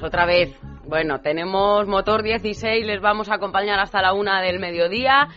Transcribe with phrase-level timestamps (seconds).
[0.00, 0.56] Otra vez.
[0.86, 5.28] Bueno, tenemos motor 16, les vamos a acompañar hasta la una del mediodía.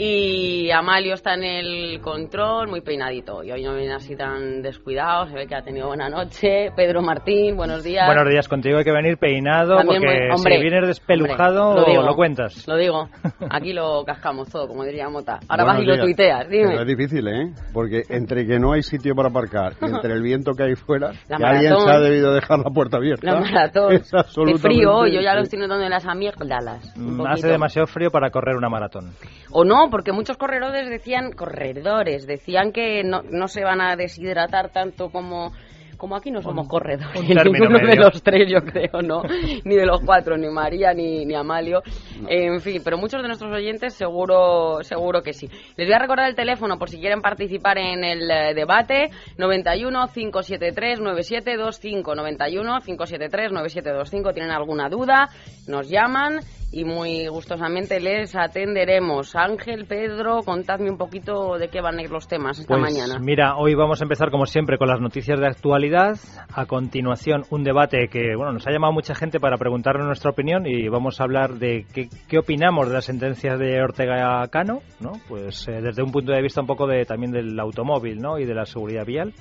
[0.00, 3.42] Y Amalio está en el control, muy peinadito.
[3.42, 6.70] Y hoy no viene así tan descuidado, se ve que ha tenido buena noche.
[6.76, 8.06] Pedro Martín, buenos días.
[8.06, 11.82] Buenos días, contigo hay que venir peinado También porque muy- hombre, si vienes despelujado hombre,
[11.82, 12.02] lo digo.
[12.04, 12.64] lo cuentas.
[12.68, 13.08] Lo digo,
[13.50, 15.40] aquí lo cascamos todo, como diría Mota.
[15.48, 16.04] Ahora Buenos vas y lo días.
[16.04, 16.80] tuiteas, Pero dime.
[16.80, 17.52] es difícil, ¿eh?
[17.72, 21.10] Porque entre que no hay sitio para aparcar y entre el viento que hay fuera,
[21.28, 23.32] La que alguien se ha debido dejar la puerta abierta.
[23.32, 23.94] La maratón.
[23.94, 24.62] Es De absolutamente...
[24.62, 26.94] frío, yo ya lo estoy notando en las amígdalas.
[27.28, 29.10] Hace demasiado frío para correr una maratón.
[29.50, 34.70] O no, porque muchos corredores decían, corredores, decían que no, no se van a deshidratar
[34.70, 35.52] tanto como...
[35.96, 39.22] Como aquí no somos corredores, un ninguno de los tres yo creo, ¿no?
[39.64, 41.82] Ni de los cuatro, ni María ni, ni Amalio.
[42.28, 45.48] En fin, pero muchos de nuestros oyentes seguro seguro que sí.
[45.76, 49.10] Les voy a recordar el teléfono por si quieren participar en el eh, debate.
[49.38, 52.14] 91 573 9725.
[52.14, 54.32] 91 573 9725.
[54.32, 55.30] ¿Tienen alguna duda?
[55.66, 56.38] Nos llaman
[56.70, 59.34] y muy gustosamente les atenderemos.
[59.34, 63.18] Ángel, Pedro, contadme un poquito de qué van a ir los temas esta Pues mañana.
[63.20, 66.18] mira, hoy vamos a empezar como siempre con las noticias de actualidad.
[66.52, 70.66] A continuación, un debate que bueno nos ha llamado mucha gente para preguntarnos nuestra opinión
[70.66, 75.12] y vamos a hablar de qué, qué opinamos de las sentencias de Ortega Cano, ¿no?
[75.28, 78.38] Pues eh, desde un punto de vista un poco de también del automóvil, ¿no?
[78.38, 79.32] Y de la seguridad vial.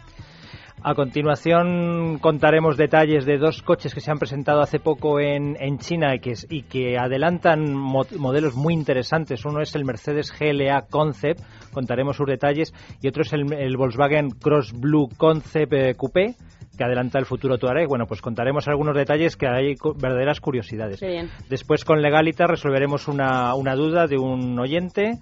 [0.90, 5.80] A continuación contaremos detalles de dos coches que se han presentado hace poco en, en
[5.80, 9.44] China y que, y que adelantan mo- modelos muy interesantes.
[9.44, 11.42] Uno es el Mercedes GLA Concept,
[11.74, 16.36] contaremos sus detalles, y otro es el, el Volkswagen Cross Blue Concept eh, Coupé,
[16.78, 17.90] que adelanta el futuro Touareg.
[17.90, 21.02] Bueno, pues contaremos algunos detalles que hay verdaderas curiosidades.
[21.02, 21.30] Bien.
[21.50, 25.20] Después con Legalita resolveremos una, una duda de un oyente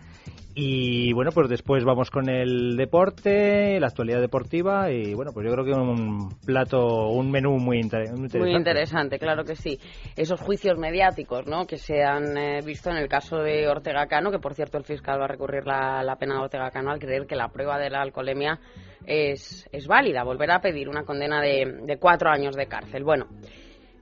[0.58, 5.52] y bueno, pues después vamos con el deporte, la actualidad deportiva y bueno, pues yo
[5.52, 8.40] creo que un plato, un menú muy, inter- muy interesante.
[8.40, 9.78] Muy interesante, claro que sí.
[10.16, 11.68] Esos juicios mediáticos ¿no?
[11.68, 14.86] que se han eh, visto en el caso de Ortega Cano, que por cierto el
[14.86, 17.78] fiscal va a recurrir la, la pena de Ortega Cano al creer que la prueba
[17.78, 18.58] de la alcoholemia
[19.06, 20.24] es, es válida.
[20.24, 23.04] Volverá a pedir una condena de, de cuatro años de cárcel.
[23.04, 23.28] Bueno.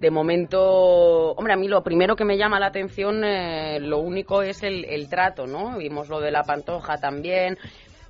[0.04, 4.42] De momento, hombre, a mí lo primero que me llama la atención, eh, lo único
[4.44, 5.78] es el, el trato, ¿no?
[5.78, 7.58] Vimos lo de la pantoja también.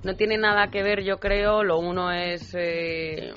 [0.02, 1.62] No tiene nada que ver, yo creo.
[1.62, 3.32] Lo uno es eh,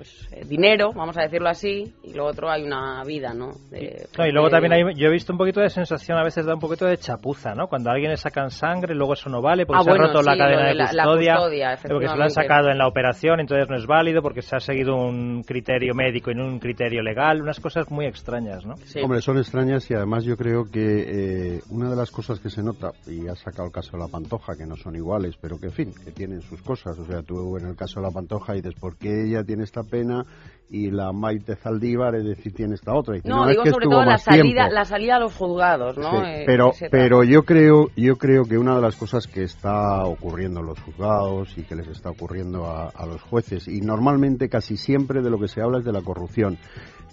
[0.00, 3.48] pues eh, dinero, vamos a decirlo así, y lo otro hay una vida, ¿no?
[3.70, 6.24] De- No, y luego de- también hay, yo he visto un poquito de sensación, a
[6.24, 7.66] veces da un poquito de chapuza, ¿no?
[7.68, 10.06] Cuando a alguien le sacan sangre, luego eso no vale porque Ah, se bueno, ha
[10.08, 12.88] roto la cadena de de la- la custodia, porque se lo han sacado en la
[12.88, 16.58] operación, entonces no es válido porque se ha seguido un criterio médico y no un
[16.60, 18.76] criterio legal, unas cosas muy extrañas, ¿no?
[18.78, 19.00] Sí.
[19.02, 22.62] Hombre, son extrañas y además yo creo que eh, una de las cosas que se
[22.62, 25.66] nota, y has sacado el caso de la Pantoja, que no son iguales, pero que
[25.66, 26.98] en fin, que tienen sus cosas.
[26.98, 29.82] O sea, tú en el caso de la Pantoja dices, ¿por qué ella tiene esta
[29.90, 30.24] pena
[30.72, 33.16] y la Maite Zaldívar, es decir, tiene esta otra?
[33.16, 34.72] Y no, es digo que sobre todo la salida, tiempo".
[34.72, 36.10] la salida a los juzgados, ¿no?
[36.12, 40.04] Sí, Eh, pero pero yo creo yo creo que una de las cosas que está
[40.04, 44.48] ocurriendo en los juzgados y que les está ocurriendo a, a los jueces y normalmente
[44.48, 46.56] casi siempre de lo que se habla es de la corrupción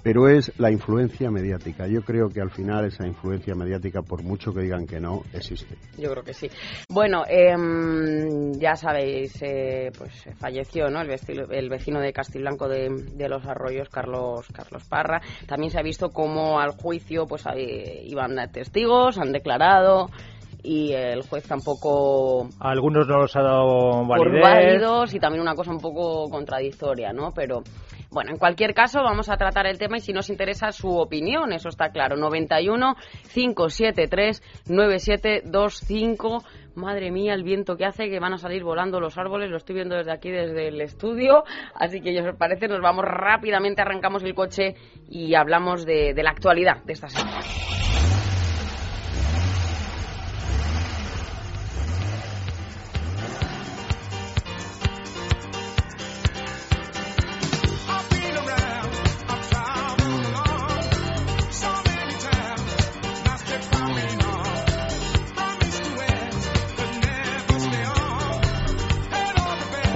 [0.03, 1.87] pero es la influencia mediática.
[1.87, 5.75] Yo creo que al final esa influencia mediática, por mucho que digan que no, existe.
[5.97, 6.49] Yo creo que sí.
[6.89, 11.01] Bueno, em, ya sabéis, eh, pues eh, falleció, ¿no?
[11.01, 15.21] El, vecino, el vecino de Castiblanco de, de los Arroyos, Carlos Carlos Parra.
[15.47, 20.09] También se ha visto cómo al juicio, pues ahí iban testigos, han declarado
[20.63, 25.55] y el juez tampoco A algunos no los ha dado por válidos y también una
[25.55, 27.31] cosa un poco contradictoria, ¿no?
[27.33, 27.61] Pero
[28.17, 31.53] Bueno, en cualquier caso, vamos a tratar el tema y si nos interesa su opinión,
[31.53, 32.15] eso está claro.
[32.15, 32.95] 91
[33.31, 36.43] 573 9725.
[36.73, 39.51] Madre mía, el viento que hace, que van a salir volando los árboles.
[39.51, 41.43] Lo estoy viendo desde aquí, desde el estudio.
[41.75, 44.73] Así que, os parece, nos vamos rápidamente, arrancamos el coche
[45.07, 47.41] y hablamos de, de la actualidad de esta semana.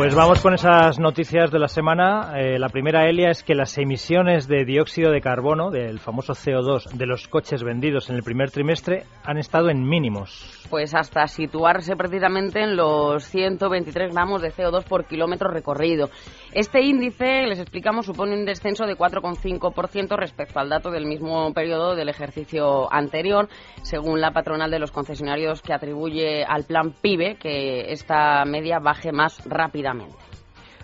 [0.01, 2.33] Pues vamos con esas noticias de la semana.
[2.36, 6.94] Eh, la primera, Elia, es que las emisiones de dióxido de carbono, del famoso CO2,
[6.94, 11.95] de los coches vendidos en el primer trimestre han estado en mínimos pues hasta situarse
[11.95, 16.09] precisamente en los 123 gramos de CO2 por kilómetro recorrido.
[16.54, 21.94] Este índice, les explicamos, supone un descenso de 4,5% respecto al dato del mismo periodo
[21.95, 23.50] del ejercicio anterior,
[23.83, 29.12] según la patronal de los concesionarios que atribuye al plan PIBE que esta media baje
[29.12, 29.91] más rápidamente.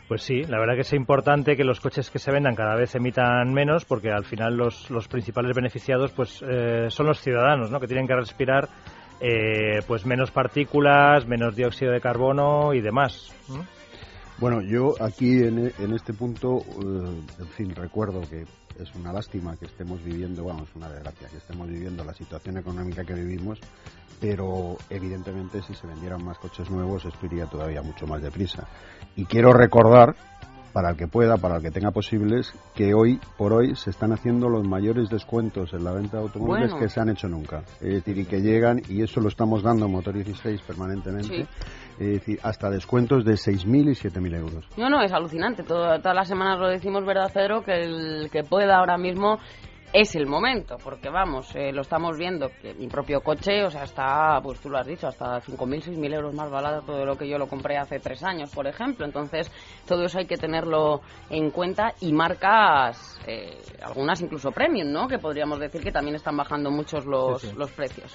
[0.07, 2.95] Pues sí, la verdad que es importante que los coches que se vendan cada vez
[2.95, 7.79] emitan menos, porque al final los, los principales beneficiados pues eh, son los ciudadanos, ¿no?
[7.79, 8.69] que tienen que respirar
[9.19, 13.33] eh, pues menos partículas, menos dióxido de carbono y demás.
[14.39, 18.45] Bueno, yo aquí en, en este punto, eh, en fin, recuerdo que
[18.79, 23.03] es una lástima que estemos viviendo, vamos, una desgracia, que estemos viviendo la situación económica
[23.03, 23.59] que vivimos,
[24.19, 28.67] pero evidentemente si se vendieran más coches nuevos esto iría todavía mucho más deprisa.
[29.15, 30.15] Y quiero recordar
[30.71, 34.11] para el que pueda, para el que tenga posibles, que hoy por hoy se están
[34.11, 37.63] haciendo los mayores descuentos en la venta de automóviles que se han hecho nunca.
[37.81, 41.47] Es decir, y que llegan, y eso lo estamos dando en Motor 16 permanentemente,
[41.99, 44.65] es decir, hasta descuentos de 6.000 y 7.000 euros.
[44.77, 45.63] No, no, es alucinante.
[45.63, 47.63] todas las semanas lo decimos, ¿verdad, Pedro?
[47.63, 49.39] Que el que pueda ahora mismo
[49.93, 53.83] es el momento, porque vamos, eh, lo estamos viendo, que mi propio coche, o sea,
[53.83, 57.27] está, pues tú lo has dicho, hasta 5.000, 6.000 euros más barato de lo que
[57.27, 59.05] yo lo compré hace tres años, por ejemplo.
[59.05, 59.49] Entonces,
[59.87, 65.07] todo eso hay que tenerlo en cuenta y marcas, eh, algunas incluso premium, ¿no?
[65.07, 68.13] Que podríamos decir que también están bajando muchos los, los precios.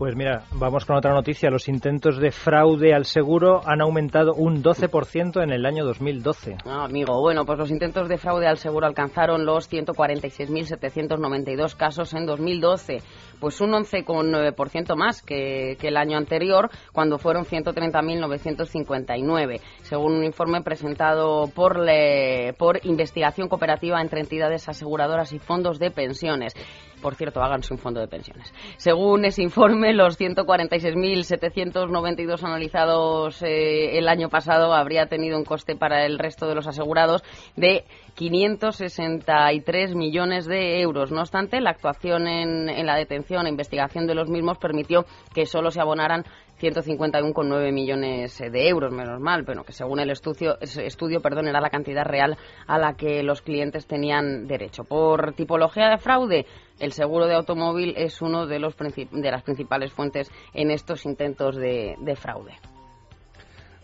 [0.00, 1.50] Pues mira, vamos con otra noticia.
[1.50, 6.56] Los intentos de fraude al seguro han aumentado un 12% en el año 2012.
[6.64, 12.24] Ah, amigo, bueno, pues los intentos de fraude al seguro alcanzaron los 146.792 casos en
[12.24, 13.02] 2012,
[13.40, 21.50] pues un 11,9% más que, el año anterior, cuando fueron 130.959, según un informe presentado
[21.54, 26.54] por, le, por Investigación Cooperativa entre entidades aseguradoras y fondos de pensiones
[27.00, 28.52] por cierto, háganse un fondo de pensiones.
[28.76, 36.06] Según ese informe, los 146.792 analizados eh, el año pasado habría tenido un coste para
[36.06, 37.22] el resto de los asegurados
[37.56, 41.10] de 563 millones de euros.
[41.10, 45.04] No obstante, la actuación en, en la detención e investigación de los mismos permitió
[45.34, 46.24] que solo se abonaran
[46.60, 51.70] 151,9 millones de euros, menos mal, pero que según el estudio, estudio perdón, era la
[51.70, 52.36] cantidad real
[52.66, 54.84] a la que los clientes tenían derecho.
[54.84, 56.46] Por tipología de fraude,
[56.78, 61.56] el seguro de automóvil es uno de, los de las principales fuentes en estos intentos
[61.56, 62.52] de fraude.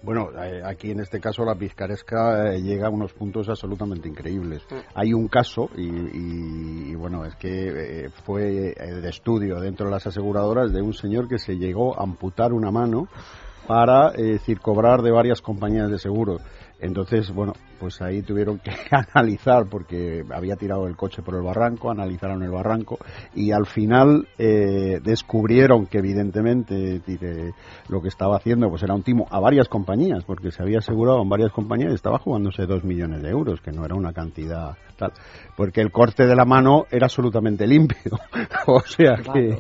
[0.06, 4.62] Bueno, eh, aquí en este caso la pizcaresca eh, llega a unos puntos absolutamente increíbles.
[4.70, 4.74] Mm.
[4.94, 10.72] Hay un caso, y, bueno, es que eh, fue de estudio dentro de las aseguradoras
[10.72, 13.08] de un señor que se llegó a amputar una mano
[13.66, 16.38] para decir, cobrar de varias compañías de seguro.
[16.78, 18.71] Entonces, bueno, pues ahí tuvieron que
[19.14, 22.99] analizar porque había tirado el coche por el barranco, analizaron el barranco
[23.35, 27.00] y al final eh, descubrieron que evidentemente
[27.88, 31.23] lo que estaba haciendo pues era un timo a varias compañías porque se había asegurado
[31.23, 34.76] en varias compañías y estaba jugándose dos millones de euros que no era una cantidad
[34.97, 35.12] tal
[35.56, 37.97] porque el corte de la mano era absolutamente limpio.
[38.68, 39.56] O sea que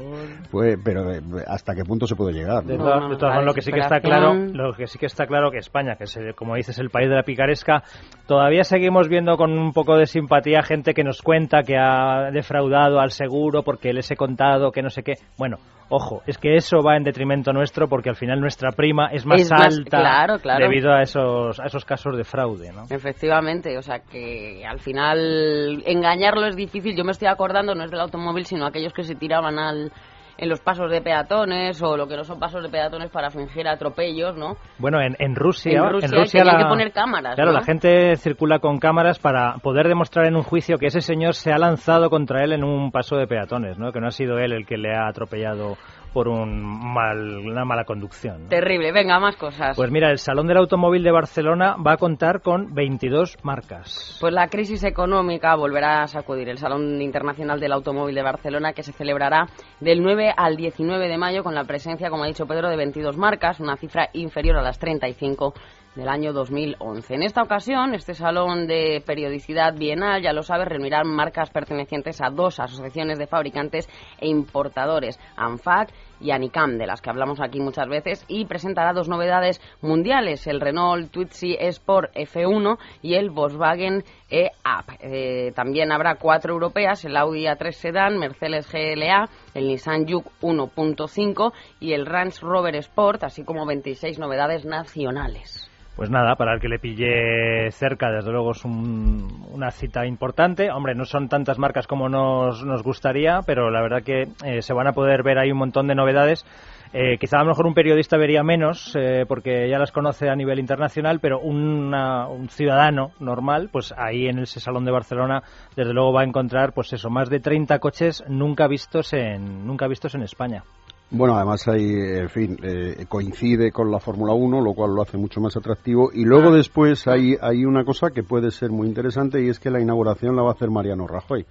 [0.50, 3.78] pues pero eh, hasta qué punto se puede llegar de, todas lo que sí que
[3.78, 6.90] está claro lo que sí que está claro que España que es como dices el
[6.90, 7.84] país de la picaresca
[8.26, 13.00] todavía seguimos viendo con un poco de simpatía gente que nos cuenta que ha defraudado
[13.00, 15.14] al seguro porque les he contado que no sé qué.
[15.38, 15.56] Bueno,
[15.88, 19.50] ojo, es que eso va en detrimento nuestro porque al final nuestra prima es más
[19.52, 20.26] alta
[20.58, 22.84] debido a esos, a esos casos de fraude, ¿no?
[22.90, 26.96] Efectivamente, o sea que al final engañarlo es difícil.
[26.96, 29.92] Yo me estoy acordando, no es del automóvil, sino aquellos que se tiraban al
[30.38, 33.66] en los pasos de peatones o lo que no son pasos de peatones para fingir
[33.66, 34.56] atropellos, ¿no?
[34.78, 37.34] Bueno, en, en Rusia, en Rusia, hay que poner cámaras.
[37.34, 41.34] Claro, la gente circula con cámaras para poder demostrar en un juicio que ese señor
[41.34, 43.92] se ha lanzado contra él en un paso de peatones, ¿no?
[43.92, 45.76] Que no ha sido él el que le ha atropellado
[46.16, 48.48] por un mal, una mala conducción.
[48.48, 48.90] Terrible.
[48.90, 49.76] Venga, más cosas.
[49.76, 54.16] Pues mira, el Salón del Automóvil de Barcelona va a contar con 22 marcas.
[54.18, 58.82] Pues la crisis económica volverá a sacudir el Salón Internacional del Automóvil de Barcelona, que
[58.82, 62.70] se celebrará del 9 al 19 de mayo con la presencia, como ha dicho Pedro,
[62.70, 65.52] de 22 marcas, una cifra inferior a las 35
[65.96, 67.14] del año 2011.
[67.14, 72.30] En esta ocasión, este salón de periodicidad bienal, ya lo sabe, reunirá marcas pertenecientes a
[72.30, 77.88] dos asociaciones de fabricantes e importadores, ANFAC y Anicam, de las que hablamos aquí muchas
[77.88, 84.96] veces, y presentará dos novedades mundiales, el Renault Twizy Sport F1 y el Volkswagen E-Up.
[85.00, 91.52] Eh, también habrá cuatro europeas, el Audi A3 Sedan, Mercedes GLA, el Nissan Juke 1.5
[91.80, 95.70] y el Range Rover Sport, así como 26 novedades nacionales.
[95.96, 100.70] Pues nada, para el que le pille cerca, desde luego es una cita importante.
[100.70, 104.74] Hombre, no son tantas marcas como nos, nos gustaría, pero la verdad que eh, se
[104.74, 106.44] van a poder ver ahí un montón de novedades.
[106.92, 110.36] Eh, quizá a lo mejor un periodista vería menos, eh, porque ya las conoce a
[110.36, 115.42] nivel internacional, pero un ciudadano normal, pues ahí en ese salón de Barcelona,
[115.76, 119.88] desde luego va a encontrar, pues eso, más de 30 coches nunca vistos en, nunca
[119.88, 120.62] vistos en España.
[121.08, 125.16] Bueno, además hay, en fin, eh, coincide con la Fórmula 1, lo cual lo hace
[125.16, 126.10] mucho más atractivo.
[126.12, 126.56] Y luego ah.
[126.56, 130.34] después hay, hay una cosa que puede ser muy interesante y es que la inauguración
[130.34, 131.46] la va a hacer Mariano Rajoy.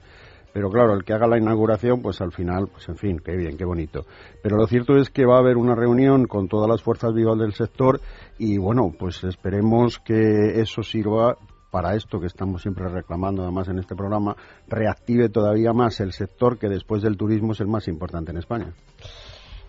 [0.51, 3.57] Pero claro, el que haga la inauguración, pues al final, pues en fin, qué bien,
[3.57, 4.05] qué bonito.
[4.41, 7.37] Pero lo cierto es que va a haber una reunión con todas las fuerzas vivas
[7.37, 7.99] del sector
[8.37, 11.37] y bueno, pues esperemos que eso sirva
[11.71, 14.37] para esto que estamos siempre reclamando, además en este programa,
[14.69, 18.73] reactive todavía más el sector que después del turismo es el más importante en España.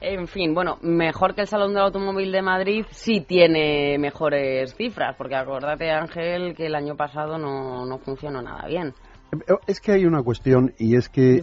[0.08, 5.16] En fin, bueno, mejor que el Salón del Automóvil de Madrid sí tiene mejores cifras,
[5.16, 8.94] porque acordate, Ángel, que el año pasado no, no funcionó nada bien.
[9.66, 11.42] Es que hay una cuestión y es que eh,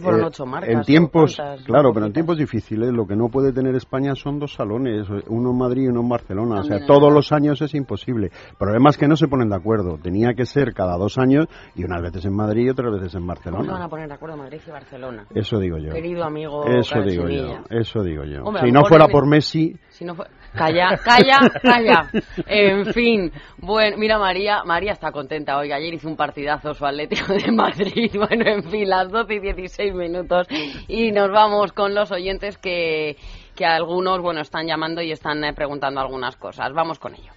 [0.62, 4.54] en tiempos, claro, pero en tiempos difíciles lo que no puede tener España son dos
[4.54, 6.60] salones, uno en Madrid y uno en Barcelona.
[6.60, 8.30] o sea, todos los años es imposible.
[8.50, 9.98] El problema es que no se ponen de acuerdo.
[9.98, 13.26] Tenía que ser cada dos años y unas veces en Madrid y otras veces en
[13.26, 13.64] Barcelona.
[13.64, 15.26] ¿Cómo van a poner de acuerdo Madrid y Barcelona?
[15.34, 15.92] Eso digo yo.
[15.92, 16.64] Querido amigo.
[16.66, 17.58] Eso digo yo.
[17.70, 18.44] Eso digo yo.
[18.60, 19.76] si no fuera por Messi.
[19.90, 20.14] Si no
[20.56, 22.10] Calla, calla, calla.
[22.46, 25.72] En fin, bueno, mira María, María está contenta hoy.
[25.72, 28.10] Ayer hizo un partidazo su Atlético de Madrid.
[28.24, 30.46] Bueno, en fin, las 12 y 16 minutos
[30.88, 33.16] y nos vamos con los oyentes que,
[33.54, 36.72] que algunos, bueno, están llamando y están eh, preguntando algunas cosas.
[36.72, 37.32] Vamos con ello.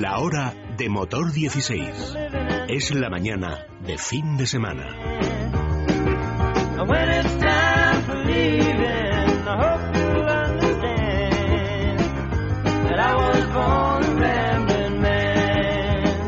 [0.00, 2.45] La hora de motor 16.
[2.68, 4.84] Es la mañana de fin de semana.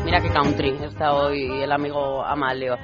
[0.05, 2.77] Mira qué country está hoy el amigo Amalio.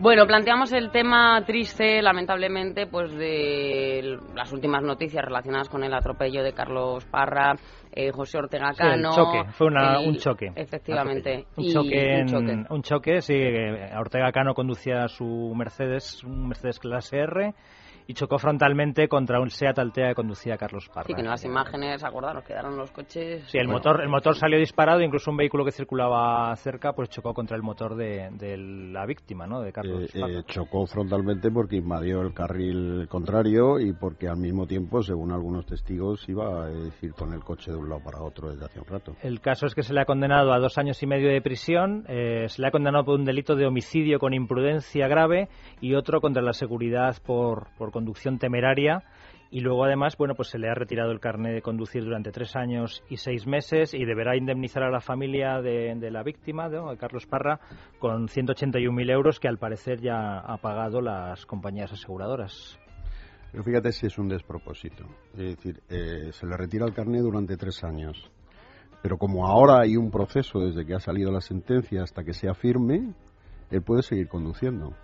[0.00, 6.44] Bueno, planteamos el tema triste, lamentablemente, pues de las últimas noticias relacionadas con el atropello
[6.44, 7.54] de Carlos Parra,
[7.90, 9.10] eh, José Ortega Cano.
[9.10, 10.52] Sí, choque, fue un choque.
[10.54, 11.46] Efectivamente.
[11.56, 12.24] Un choque,
[12.70, 13.34] un choque, sí.
[13.98, 17.54] Ortega Cano conducía su Mercedes, un Mercedes clase R
[18.08, 21.06] y chocó frontalmente contra un Seat Altea que conducía Carlos Parra.
[21.06, 23.44] Sí, que en las imágenes, acordaros, quedaron los coches...
[23.48, 27.34] Sí, el, motor, el motor salió disparado, incluso un vehículo que circulaba cerca pues chocó
[27.34, 30.38] contra el motor de, la víctima, ¿no?, de Carlos eh, Parra.
[30.38, 35.66] Eh, chocó frontalmente porque invadió el carril contrario y porque al mismo tiempo, según algunos
[35.66, 38.86] testigos, iba a decir con el coche de un lado para otro desde hace un
[38.86, 39.16] rato.
[39.20, 42.06] El caso es que se le ha condenado a dos años y medio de prisión,
[42.08, 45.50] eh, se le ha condenado por un delito de homicidio con imprudencia grave
[45.82, 49.02] y otro contra la seguridad por, por conducción temeraria
[49.50, 52.54] y luego además bueno pues se le ha retirado el carnet de conducir durante tres
[52.54, 57.26] años y seis meses y deberá indemnizar a la familia de, la víctima de Carlos
[57.26, 57.58] Parra
[57.98, 62.78] con 181.000 euros que al parecer ya ha pagado las compañías aseguradoras.
[63.50, 65.04] Pero fíjate si es un despropósito.
[65.32, 68.30] Es decir, eh, se le retira el carnet durante tres años.
[69.02, 72.54] Pero como ahora hay un proceso desde que ha salido la sentencia hasta que sea
[72.54, 73.14] firme,
[73.70, 74.94] él puede seguir conduciendo.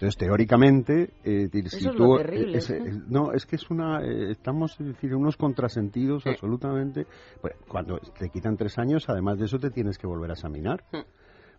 [0.00, 2.58] Entonces, teóricamente, eh, si tú, terrible,
[3.06, 7.06] no, es que es una, eh, estamos, es decir, unos contrasentidos absolutamente.
[7.42, 10.82] Pues, cuando te quitan tres años, además de eso, te tienes que volver a examinar.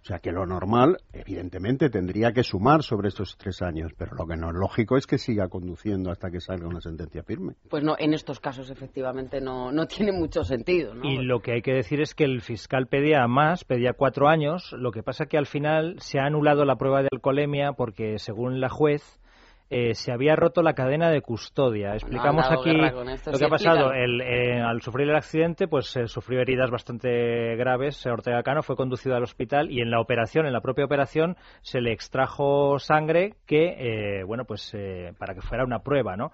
[0.02, 4.26] O sea que lo normal, evidentemente, tendría que sumar sobre estos tres años, pero lo
[4.26, 7.54] que no es lógico es que siga conduciendo hasta que salga una sentencia firme.
[7.70, 10.94] Pues no, en estos casos efectivamente no, no tiene mucho sentido.
[11.04, 14.74] Y lo que hay que decir es que el fiscal pedía más, pedía cuatro años,
[14.74, 18.60] lo que pasa que al final se ha anulado la prueba de alcoholemia porque, según
[18.60, 19.21] la juez,
[19.74, 21.94] eh, se había roto la cadena de custodia.
[21.94, 23.94] Explicamos aquí lo que ha pasado.
[23.94, 28.06] Eh, al sufrir el accidente, pues sufrió heridas bastante graves.
[28.06, 31.80] Ortega Cano fue conducido al hospital y en la operación, en la propia operación, se
[31.80, 34.76] le extrajo sangre que, bueno, pues
[35.18, 36.32] para que fuera una prueba, ¿no?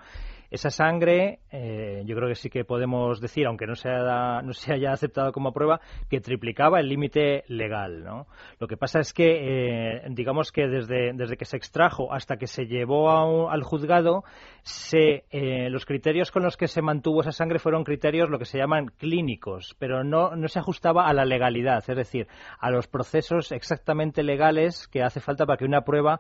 [0.50, 4.54] Esa sangre, eh, yo creo que sí que podemos decir, aunque no se, haya, no
[4.54, 8.04] se haya aceptado como prueba, que triplicaba el límite legal.
[8.04, 8.28] ¿no?
[8.60, 12.48] Lo que pasa es que, eh, digamos que desde, desde que se extrajo hasta que
[12.48, 14.24] se llevó al juzgado,
[14.68, 18.46] se, eh, los criterios con los que se mantuvo esa sangre fueron criterios lo que
[18.46, 22.28] se llaman clínicos, pero no, no se ajustaba a la legalidad, es decir,
[22.60, 26.20] a los procesos exactamente legales que hace falta para que una prueba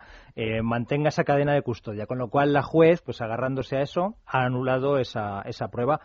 [0.63, 2.05] mantenga esa cadena de custodia.
[2.05, 5.99] Con lo cual la juez, pues agarrándose a eso, ha anulado esa, esa prueba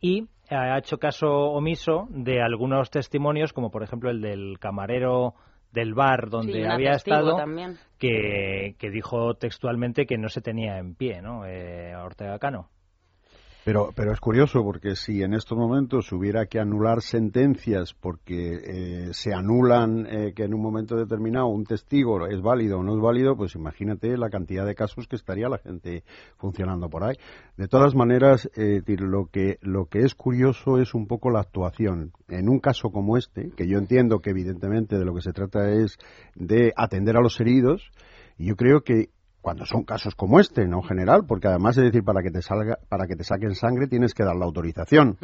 [0.00, 5.34] y ha hecho caso omiso de algunos testimonios, como por ejemplo el del camarero
[5.72, 7.36] del bar donde había estado,
[7.98, 11.46] que, que, dijo textualmente que no se tenía en pie, ¿no?
[11.46, 12.70] Eh, Ortega Cano.
[13.68, 19.08] Pero, pero es curioso porque si en estos momentos hubiera que anular sentencias porque eh,
[19.12, 23.02] se anulan eh, que en un momento determinado un testigo es válido o no es
[23.02, 26.02] válido, pues imagínate la cantidad de casos que estaría la gente
[26.38, 27.16] funcionando por ahí.
[27.58, 32.12] De todas maneras, eh, lo que lo que es curioso es un poco la actuación.
[32.28, 35.70] En un caso como este, que yo entiendo que evidentemente de lo que se trata
[35.72, 35.98] es
[36.34, 37.90] de atender a los heridos,
[38.38, 42.22] yo creo que cuando son casos como este, no general, porque además es decir, para
[42.22, 45.16] que te salga, para que te saquen sangre tienes que dar la autorización.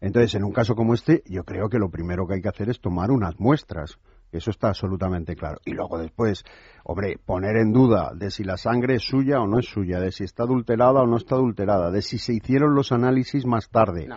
[0.00, 2.68] Entonces, en un caso como este, yo creo que lo primero que hay que hacer
[2.68, 3.98] es tomar unas muestras.
[4.32, 5.58] Eso está absolutamente claro.
[5.64, 6.44] Y luego después,
[6.82, 10.10] hombre, poner en duda de si la sangre es suya o no es suya, de
[10.10, 14.08] si está adulterada o no está adulterada, de si se hicieron los análisis más tarde.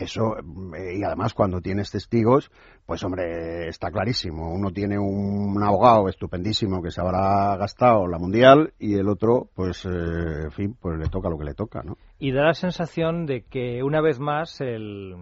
[0.00, 2.50] Eso, eh, y además cuando tienes testigos,
[2.86, 4.50] pues hombre, está clarísimo.
[4.50, 9.84] Uno tiene un, abogado estupendísimo que se habrá gastado la mundial y el otro, pues,
[9.84, 11.98] eh, en fin, pues le toca lo que le toca, ¿no?
[12.18, 15.14] Y da la sensación de que una vez más el,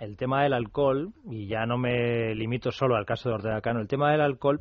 [0.00, 3.80] el tema del alcohol, y ya no me limito solo al caso de Ortega Cano,
[3.80, 4.60] el tema del alcohol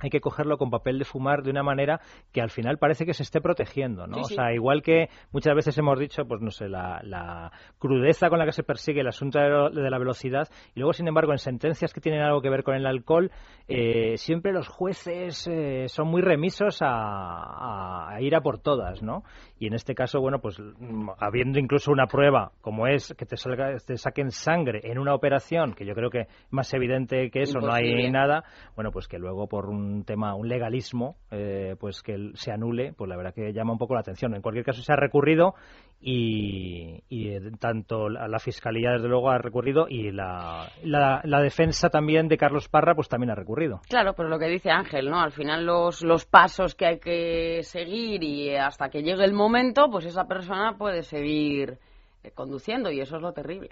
[0.00, 2.00] hay que cogerlo con papel de fumar de una manera
[2.32, 4.18] que al final parece que se esté protegiendo, ¿no?
[4.20, 8.44] o sea, igual que muchas veces hemos dicho, pues no sé, la, crudeza con la
[8.44, 12.00] que se persigue el asunto de, la velocidad y luego, sin embargo, en sentencias que
[12.00, 13.30] tienen algo que ver con el alcohol,
[13.66, 19.22] eh, siempre los jueces eh, son muy remisos a, ir a por todas, ¿no?
[19.58, 23.36] Y en este caso, bueno, pues mm, habiendo incluso una prueba como es que te,
[23.36, 27.58] salga, te saquen sangre en una operación, que yo creo que más evidente que eso
[27.58, 28.44] no hay nada,
[28.74, 33.08] bueno, pues que luego por un tema, un legalismo, eh, pues que se anule, pues
[33.08, 34.34] la verdad que llama un poco la atención.
[34.34, 35.54] En cualquier caso se ha recurrido
[36.00, 42.28] y, eh, tanto la, la, Fiscalía desde luego ha recurrido y la, la, defensa también
[42.28, 43.80] de Carlos Parra pues también ha recurrido.
[43.88, 45.20] Claro, pero lo que dice Ángel, ¿no?
[45.20, 49.47] Al final los, los pasos que hay que seguir y hasta que llegue el momento,
[49.90, 51.78] pues esa persona puede seguir
[52.22, 53.70] eh, conduciendo y eso es lo terrible.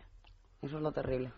[0.63, 1.33] Eso es lo terrible.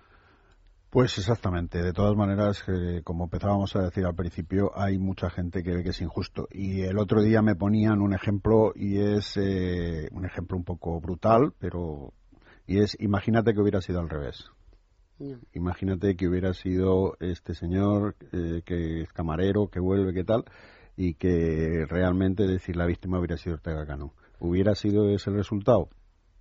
[0.90, 1.82] Pues exactamente.
[1.82, 5.82] De todas maneras, eh, como empezábamos a decir al principio, hay mucha gente que ve
[5.82, 6.48] que es injusto.
[6.50, 10.98] Y el otro día me ponían un ejemplo y es eh, un ejemplo un poco
[11.00, 12.14] brutal, pero
[12.66, 14.50] y es imagínate que hubiera sido al revés.
[15.52, 20.44] Imagínate que hubiera sido este señor eh, que es camarero, que vuelve, que tal,
[20.96, 24.14] y que realmente decir la víctima hubiera sido Ortega Cano.
[24.38, 25.88] ¿Hubiera sido ese el resultado?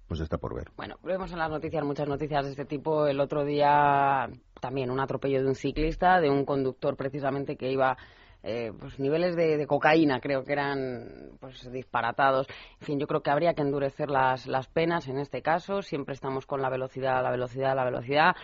[0.07, 0.69] pues está por ver.
[0.77, 3.07] Bueno, vemos en las noticias muchas noticias de este tipo.
[3.07, 4.29] El otro día
[4.62, 7.97] también un atropello de un ciclista, de un conductor precisamente que iba
[8.43, 12.47] eh, pues niveles de, de, cocaína creo que eran pues disparatados.
[12.79, 15.81] En fin, yo creo que habría que endurecer las, las penas en este caso.
[15.81, 18.36] Siempre estamos con la velocidad, la velocidad, la velocidad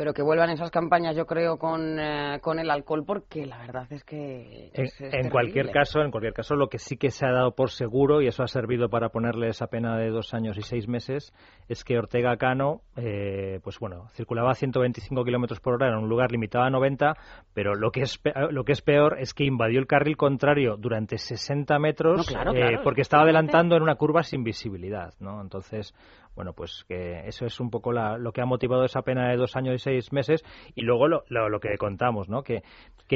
[0.00, 3.86] pero que vuelvan esas campañas, yo creo, con, eh, con el alcohol, porque la verdad
[3.92, 4.70] es que.
[4.72, 8.22] en, cualquier caso, en cualquier caso, lo que sí que se ha dado por seguro,
[8.22, 11.34] y eso ha servido para ponerle esa pena de dos años y seis meses,
[11.68, 16.08] es que Ortega Cano, eh, pues bueno, circulaba a 125 kilómetros por hora en un
[16.08, 17.12] lugar limitado a 90,
[17.52, 18.18] pero lo que, es,
[18.52, 23.02] lo que es peor es que invadió el carril contrario durante 60 metros eh, porque
[23.02, 25.42] estaba adelantando en una curva sin visibilidad, ¿no?
[25.42, 25.92] Entonces,
[26.40, 29.56] bueno, pues que eso es un poco lo que ha motivado esa pena de dos
[29.56, 30.42] años y seis meses
[30.74, 32.42] y luego lo, lo, que contamos, ¿no?
[32.42, 32.62] Que,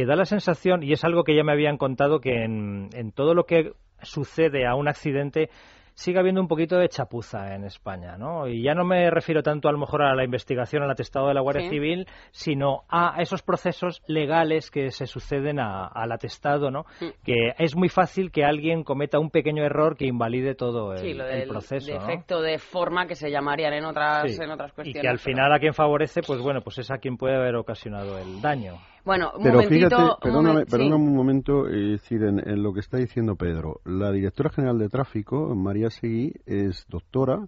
[0.04, 3.44] da la sensación, y es algo que ya me habían contado, que en todo lo
[3.44, 5.48] que sucede a un accidente
[5.94, 8.48] sigue habiendo un poquito de chapuza en España, ¿no?
[8.48, 11.34] Y ya no me refiero tanto a lo mejor a la investigación, al atestado de
[11.34, 16.84] la Guardia Civil, sino a esos procesos legales que se suceden al atestado, ¿no?
[17.24, 21.14] Que es muy fácil que alguien cometa un pequeño error que invalide todo el, sí,
[21.14, 21.92] lo del, proceso.
[21.92, 25.00] Defecto de forma que se llamarían en otras, en otras cuestiones.
[25.00, 27.56] Y que al final a quien favorece, pues bueno, pues es a quien puede haber
[27.56, 28.74] ocasionado el daño.
[29.04, 29.88] Bueno, un Pero momentito...
[29.96, 30.70] fíjate, perdóname, momen- sí.
[30.70, 33.80] perdóname un momento, decir, en, en lo que está diciendo Pedro.
[33.84, 37.46] La directora general de tráfico, María Seguí, es doctora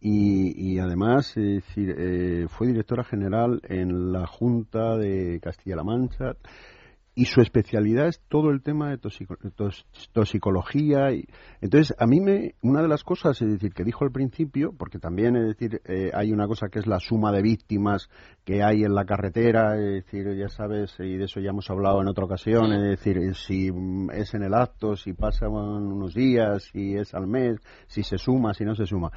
[0.00, 6.36] y, y además es decir, eh, fue directora general en la Junta de Castilla-La Mancha
[7.14, 11.12] y su especialidad es todo el tema de toxico- tos- toxicología.
[11.12, 11.26] Y,
[11.60, 14.98] entonces, a mí me, una de las cosas, es decir, que dijo al principio, porque
[14.98, 18.08] también, es decir, eh, hay una cosa que es la suma de víctimas
[18.44, 22.00] que hay en la carretera, es decir, ya sabes, y de eso ya hemos hablado
[22.00, 23.70] en otra ocasión, es decir, eh, si
[24.12, 28.54] es en el acto, si pasan unos días, si es al mes, si se suma,
[28.54, 29.10] si no se suma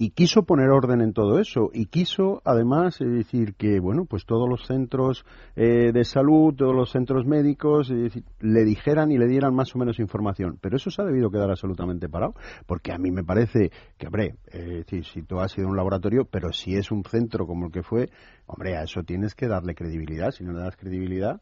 [0.00, 4.48] y quiso poner orden en todo eso y quiso además decir que bueno pues todos
[4.48, 9.54] los centros eh, de salud todos los centros médicos decir, le dijeran y le dieran
[9.54, 10.58] más o menos información.
[10.60, 12.34] Pero eso se ha debido quedar absolutamente parado
[12.66, 16.24] porque a mí me parece que hombre eh, decir, si tú has sido un laboratorio
[16.24, 18.08] pero si es un centro como el que fue
[18.46, 20.30] hombre a eso tienes que darle credibilidad.
[20.30, 21.40] Si no le das credibilidad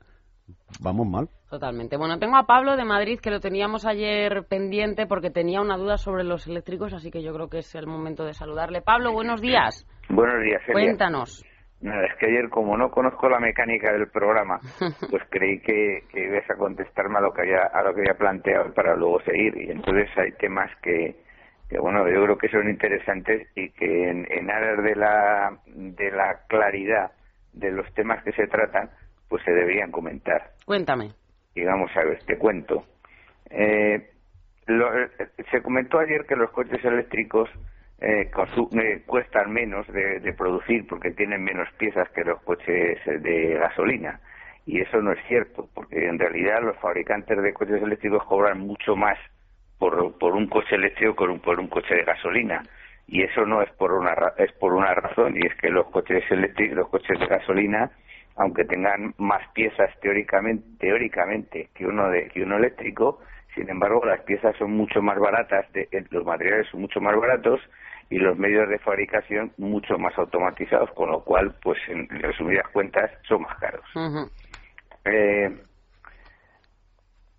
[0.81, 1.97] vamos mal Totalmente.
[1.97, 5.97] Bueno, tengo a Pablo de Madrid que lo teníamos ayer pendiente porque tenía una duda
[5.97, 8.83] sobre los eléctricos, así que yo creo que es el momento de saludarle.
[8.83, 9.87] Pablo, buenos días.
[10.09, 10.75] Buenos días, Celia.
[10.75, 11.45] Cuéntanos.
[11.81, 14.59] Nada, es que ayer, como no conozco la mecánica del programa,
[15.11, 18.19] pues creí que, que ibas a contestarme a lo que había, a lo que había
[18.19, 19.57] planteado para luego seguir.
[19.57, 21.15] Y entonces hay temas que,
[21.69, 26.11] que bueno, yo creo que son interesantes y que en, en aras de la, de
[26.11, 27.13] la claridad
[27.53, 28.91] de los temas que se tratan,
[29.29, 30.53] pues se deberían comentar.
[30.65, 31.11] Cuéntame.
[31.55, 32.85] Y vamos a ver, te cuento.
[33.51, 34.11] Eh,
[34.67, 35.09] lo- eh,
[35.51, 37.49] se comentó ayer que los coches eléctricos
[38.01, 43.19] eh, eh, cuestan menos de, de producir porque tienen menos piezas que los coches eh,
[43.19, 44.21] de gasolina.
[44.67, 48.97] Y eso no es cierto, porque en realidad los fabricantes de coches eléctricos cobran mucho
[48.97, 49.17] más
[49.79, 52.63] por, por un coche eléctrico que por un, coche de gasolina.
[53.07, 56.25] Y eso no es por una es por una razón y es que los coches
[56.31, 57.93] eléctricos, los coches de gasolina,
[58.37, 63.21] aunque tengan más piezas teóricamente teóricamente que uno de que uno eléctrico,
[63.55, 67.17] sin embargo las piezas son mucho más baratas, de, eh, los materiales son mucho más
[67.17, 67.61] baratos
[68.11, 73.11] y los medios de fabricación mucho más automatizados, con lo cual, pues en resumidas cuentas,
[73.27, 73.85] son más caros.
[75.05, 75.51] Eh,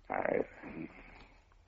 [0.08, 0.46] a ver.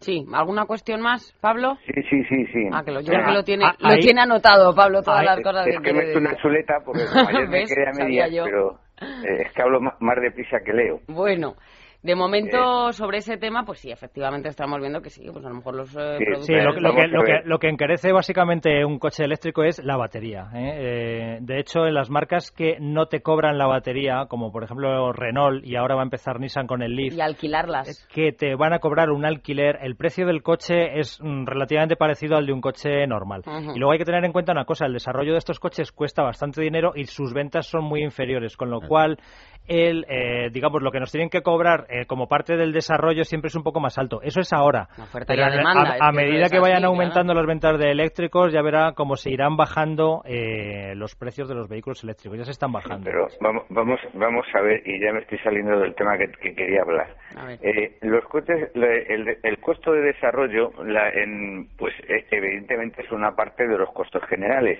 [0.00, 1.76] Sí, ¿alguna cuestión más, Pablo?
[1.84, 2.68] Sí, sí, sí, sí.
[2.72, 5.20] Ah, que lo, yo creo que lo tiene, ah, lo ahí- tiene anotado, Pablo, todas
[5.20, 7.64] ahí- las cosas es que que me he hecho una chuleta porque como ayer me
[7.64, 11.00] quedé a medias, pero es que hablo ma- más deprisa que leo.
[11.08, 11.56] Bueno,
[12.02, 12.16] de Eh.
[12.16, 15.74] momento sobre ese tema, pues sí, efectivamente estamos viendo que sí, pues a lo mejor
[15.76, 16.46] los eh, Sí, productores...
[16.46, 17.46] Sí, lo, que- lo que, a lo, que, ver.
[17.46, 20.48] lo que encarece básicamente un coche eléctrico es la batería.
[20.54, 20.72] ¿eh?
[20.78, 25.12] Eh, de hecho, en las marcas que no te cobran la batería, como por ejemplo
[25.12, 28.08] Renault y ahora va a empezar Nissan con el Leaf, Y alquilarlas.
[28.12, 32.36] que te van a cobrar un alquiler, el precio del coche es mm, relativamente parecido
[32.36, 33.42] al de un coche normal.
[33.74, 36.22] Y luego hay que tener en cuenta una cosa, el desarrollo de estos coches cuesta
[36.22, 39.18] bastante dinero y sus ventas son muy inferiores, con lo cual
[39.66, 43.48] el, eh, digamos, lo que nos tienen que cobrar eh, como parte del desarrollo siempre
[43.48, 44.20] es un poco más alto.
[44.22, 44.88] Eso es ahora.
[45.26, 47.78] Pero la a- demanda, a, es a que medida que vayan así, aumentando las ventas
[47.78, 52.38] de eléctricos, ya verá cómo se irán bajando eh, los precios de los vehículos eléctricos.
[52.38, 53.04] Ya se están bajando.
[53.04, 56.54] Pero vamos, vamos, vamos a ver, y ya me estoy saliendo del tema que, que
[56.54, 57.08] quería hablar.
[57.36, 57.58] A ver.
[57.62, 63.32] Eh, los coches, el, el costo de desarrollo, la- en, pues eh, evidentemente es una
[63.34, 64.78] parte de los costos generales,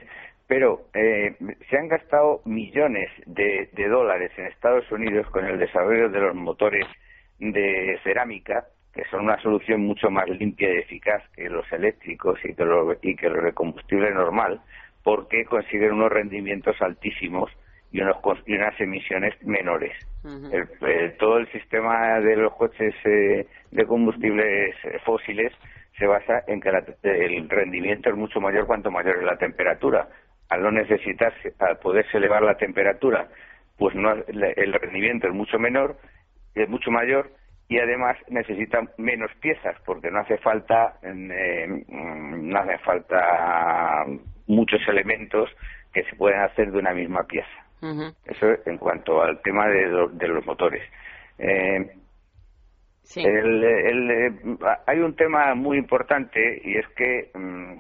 [0.51, 1.37] pero eh,
[1.71, 6.35] se han gastado millones de, de dólares en Estados Unidos con el desarrollo de los
[6.35, 6.85] motores
[7.39, 12.53] de cerámica, que son una solución mucho más limpia y eficaz que los eléctricos y
[12.55, 14.61] que los, y que los de combustible normal,
[15.05, 17.49] porque consiguen unos rendimientos altísimos
[17.93, 19.93] y, unos, y unas emisiones menores.
[20.53, 25.53] El- el- todo el sistema de los coches eh, de combustibles eh, fósiles
[25.97, 30.09] se basa en que la- el rendimiento es mucho mayor cuanto mayor es la temperatura.
[30.51, 33.29] Al no necesitarse, al poderse elevar la temperatura,
[33.79, 35.97] pues no, el rendimiento es mucho menor,
[36.55, 37.31] es mucho mayor
[37.69, 44.05] y además necesitan menos piezas porque no hace falta eh, mm, no hace falta
[44.49, 45.49] muchos elementos
[45.93, 47.49] que se pueden hacer de una misma pieza.
[48.27, 50.83] Eso en cuanto al tema de, lo- de los motores.
[51.39, 51.93] Eh,
[53.03, 53.25] Sí.
[53.25, 54.33] el- el, eh,
[54.87, 57.75] hay un tema muy importante y es que mm,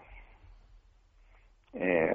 [1.74, 2.10] eh,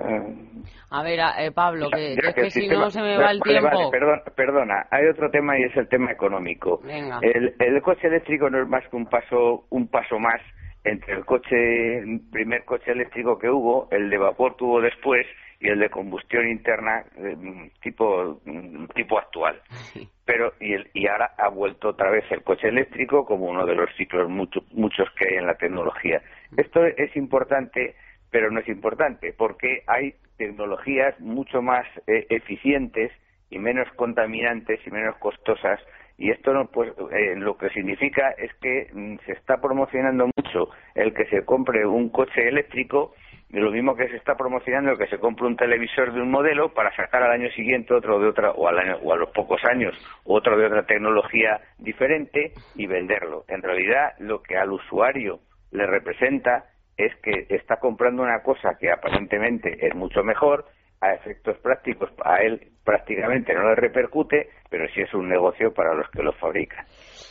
[0.92, 3.32] A ver, eh, Pablo, que, es que que si sistema- no se me Vale, va
[3.32, 3.92] el vale, tiempo.
[3.92, 6.80] perdón- perdona, hay otro tema y es el tema económico.
[6.84, 7.20] Venga.
[7.22, 10.42] El, el coche eléctrico no es más que un paso, un paso más
[10.84, 15.26] entre el coche, el primer coche eléctrico que hubo, el de vapor tuvo después
[15.60, 19.60] y el de combustión interna eh, tipo mm, tipo actual.
[20.26, 23.76] Pero y, el- y ahora ha vuelto otra vez el coche eléctrico como uno de
[23.76, 26.22] los ciclos mucho- muchos que hay en la tecnología.
[26.58, 27.96] Esto es importante,
[28.36, 33.10] pero no es importante porque hay tecnologías mucho más eh, eficientes
[33.50, 35.80] y menos contaminantes y menos costosas
[36.18, 40.68] y esto no, pues eh, lo que significa es que mm, se está promocionando mucho
[40.96, 43.14] el que se compre un coche eléctrico
[43.52, 46.30] y lo mismo que se está promocionando el que se compre un televisor de un
[46.30, 49.30] modelo para sacar al año siguiente otro de otra o, al año, o a los
[49.30, 49.96] pocos años
[50.26, 53.46] otro de otra tecnología diferente y venderlo.
[53.48, 55.40] En realidad lo que al usuario
[55.72, 56.66] le representa
[56.98, 60.66] es que está comprando una cosa que aparentemente es mucho mejor,
[61.06, 65.94] a efectos prácticos a él prácticamente no le repercute, pero sí es un negocio para
[65.94, 66.86] los que lo fabrican.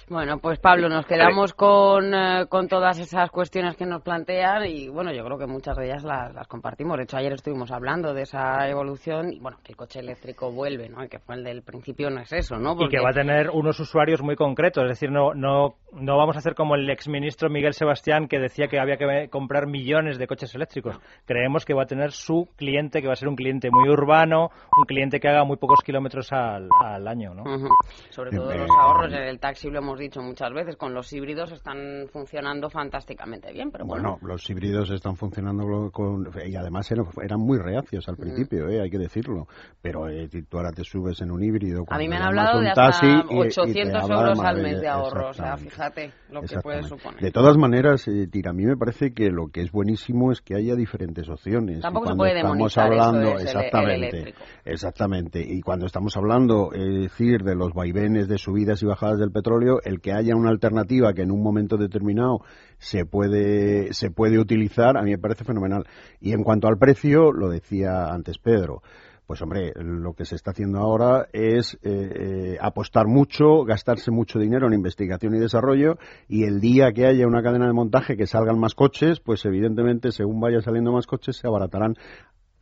[0.08, 4.88] Bueno, pues Pablo, nos quedamos con, eh, con todas esas cuestiones que nos plantean y
[4.88, 6.98] bueno, yo creo que muchas de ellas las, compartimos.
[6.98, 10.90] De hecho, ayer estuvimos hablando de esa evolución y bueno, que el coche eléctrico vuelve,
[10.90, 11.02] ¿no?
[11.04, 12.76] Y que fue el del principio no es eso, ¿no?
[12.78, 16.36] Y que va a tener unos usuarios muy concretos, es decir, no, no, no vamos
[16.36, 20.26] a hacer como el exministro Miguel Sebastián que decía que había que comprar millones de
[20.26, 21.00] coches eléctricos.
[21.24, 24.50] Creemos que va a tener su cliente, que va a ser un cliente muy urbano,
[24.76, 27.44] un cliente que haga muy pocos kilómetros al, al año, ¿no?
[28.10, 31.52] Sobre todo los ahorros en el taxi lo hemos dicho muchas veces, con los híbridos
[31.52, 33.70] están funcionando fantásticamente bien.
[33.70, 38.20] Pero bueno, los híbridos están funcionando con, y además eran, muy reacios al mm.
[38.20, 39.46] principio, eh, hay que decirlo.
[39.80, 41.84] Pero eh, tú ahora te subes en un híbrido.
[41.88, 45.56] A mí me han hablado de hasta 800 euros al mes de ahorro, o sea,
[45.56, 47.20] fíjate lo que puede suponer.
[47.20, 50.40] De todas maneras, eh, Tira, a mí me parece que lo que es buenísimo es
[50.40, 51.80] que haya diferentes opciones.
[51.80, 57.72] Tampoco se puede estamos hablando, exactamente, exactamente, y cuando estamos hablando, es decir, de los
[57.72, 61.42] vaivenes de subidas y bajadas del petróleo, el que haya una alternativa que en un
[61.42, 62.40] momento determinado
[62.78, 65.84] se puede, se puede utilizar, a mí me parece fenomenal.
[66.20, 68.82] Y en cuanto al precio, lo decía antes Pedro,
[69.26, 74.38] pues hombre, lo que se está haciendo ahora es eh, eh, apostar mucho, gastarse mucho
[74.38, 75.96] dinero en investigación y desarrollo
[76.28, 80.12] y el día que haya una cadena de montaje que salgan más coches, pues evidentemente
[80.12, 81.94] según vaya saliendo más coches se abaratarán.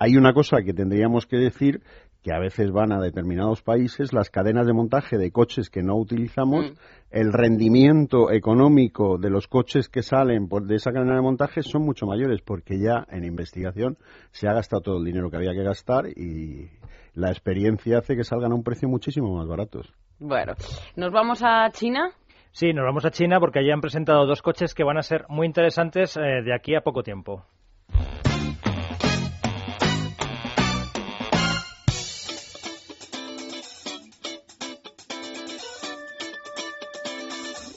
[0.03, 1.81] Hay una cosa que tendríamos que decir
[2.25, 5.95] que a veces van a determinados países, las cadenas de montaje de coches que no
[5.95, 6.75] utilizamos, mm.
[7.13, 11.83] el rendimiento económico de los coches que salen por, de esa cadena de montaje son
[11.83, 13.97] mucho mayores, porque ya en investigación
[14.33, 16.69] se ha gastado todo el dinero que había que gastar y
[17.15, 19.95] la experiencia hace que salgan a un precio muchísimo más baratos.
[20.19, 20.55] Bueno,
[20.97, 22.11] ¿nos vamos a China?
[22.51, 25.27] Sí, nos vamos a China porque allí han presentado dos coches que van a ser
[25.29, 27.45] muy interesantes eh, de aquí a poco tiempo.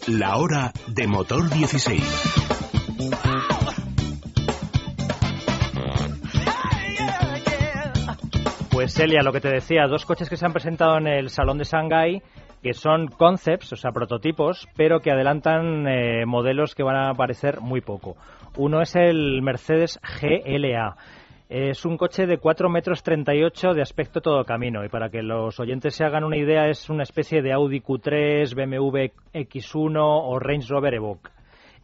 [0.07, 1.99] La hora de motor 16.
[8.71, 11.57] Pues Celia, lo que te decía, dos coches que se han presentado en el Salón
[11.57, 12.21] de Shanghái
[12.61, 17.61] que son concepts, o sea, prototipos, pero que adelantan eh, modelos que van a aparecer
[17.61, 18.15] muy poco.
[18.57, 20.95] Uno es el Mercedes GLA.
[21.47, 25.59] Es un coche de 4 metros 38 de aspecto todo camino y para que los
[25.59, 30.67] oyentes se hagan una idea es una especie de Audi Q3, BMW X1 o Range
[30.67, 31.34] Rover Evoque.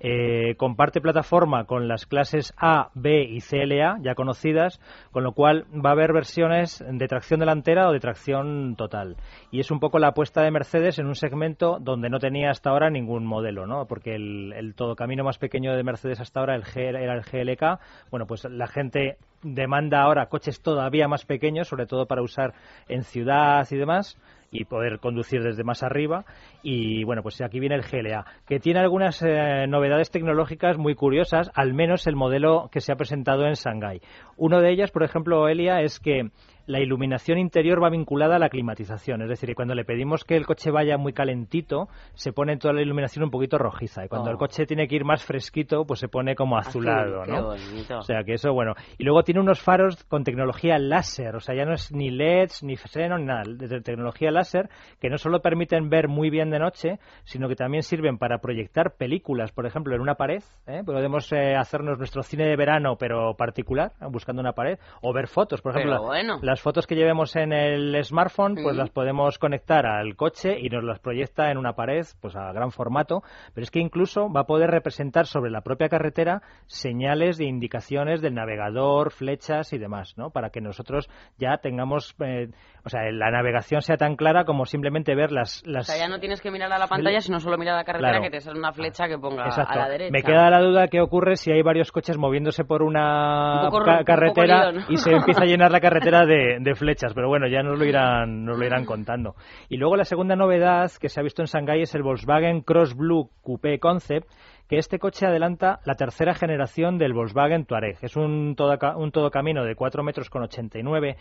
[0.04, 4.80] Eh, comparte plataforma con las clases A, B y CLA, ya conocidas,
[5.12, 9.18] con lo cual va a haber versiones de tracción delantera o de tracción total.
[9.52, 12.72] Y es un poco la apuesta de Mercedes en un segmento donde no tenía hasta
[12.72, 13.86] ahora ningún modelo, ¿no?
[13.86, 17.80] Porque el, el todo camino más pequeño de Mercedes hasta ahora el era el GLK.
[18.10, 22.54] Bueno, pues la gente demanda ahora coches todavía más pequeños, sobre todo para usar
[22.88, 24.18] en ciudad y demás
[24.52, 26.26] y poder conducir desde más arriba.
[26.62, 31.50] Y bueno, pues aquí viene el GLA, que tiene algunas eh, novedades tecnológicas muy curiosas,
[31.56, 34.02] al menos el modelo que se ha presentado en Shanghái.
[34.38, 36.30] Uno de ellas, por ejemplo, Elia, es que
[36.72, 39.22] la iluminación interior va vinculada a la climatización.
[39.22, 42.82] Es decir, cuando le pedimos que el coche vaya muy calentito, se pone toda la
[42.82, 44.06] iluminación un poquito rojiza.
[44.06, 44.40] Y cuando el oh.
[44.40, 47.50] coche tiene que ir más fresquito, pues se pone como azulado, ¿no?
[47.50, 48.74] O sea, que eso, bueno.
[48.98, 51.36] Y luego tiene unos faros con tecnología láser.
[51.36, 53.44] O sea, ya no es ni LEDs, ni xenon, ni nada.
[53.46, 57.84] De tecnología láser, que no solo permiten ver muy bien de noche, sino que también
[57.84, 60.42] sirven para proyectar películas, por ejemplo, en una pared.
[60.68, 60.84] ¿eh?
[60.86, 64.80] Podemos eh, hacernos nuestro cine de verano, pero particular, buscando una pared.
[65.02, 66.12] O ver fotos, por ejemplo.
[66.42, 70.84] Las fotos que llevemos en el smartphone, pues las podemos conectar al coche y nos
[70.84, 73.24] las proyecta en una pared, pues a gran formato.
[73.54, 78.22] Pero es que incluso va a poder representar sobre la propia carretera señales de indicaciones
[78.22, 80.30] del navegador, flechas y demás, ¿no?
[80.30, 82.50] Para que nosotros ya tengamos, eh,
[82.84, 85.90] o sea, la navegación sea tan clara como simplemente ver las, las...
[85.90, 87.84] O sea, ya no tienes que mirar a la pantalla, sino solo mirar a la
[87.84, 90.12] carretera que te sale una flecha que ponga a la derecha.
[90.12, 93.70] Me queda la duda qué ocurre si hay varios coches moviéndose por una
[94.06, 97.78] carretera y se empieza a llenar la carretera de de, flechas, pero bueno, ya nos
[97.78, 99.36] lo irán, nos lo irán contando.
[99.70, 102.96] Y luego la segunda novedad que se ha visto en Shanghái es el Volkswagen Cross
[102.96, 104.28] Blue Coupé Concept,
[104.72, 107.98] que este coche adelanta la tercera generación del Volkswagen Touareg.
[108.02, 111.18] Es un todo, un todo camino de 4 metros con 89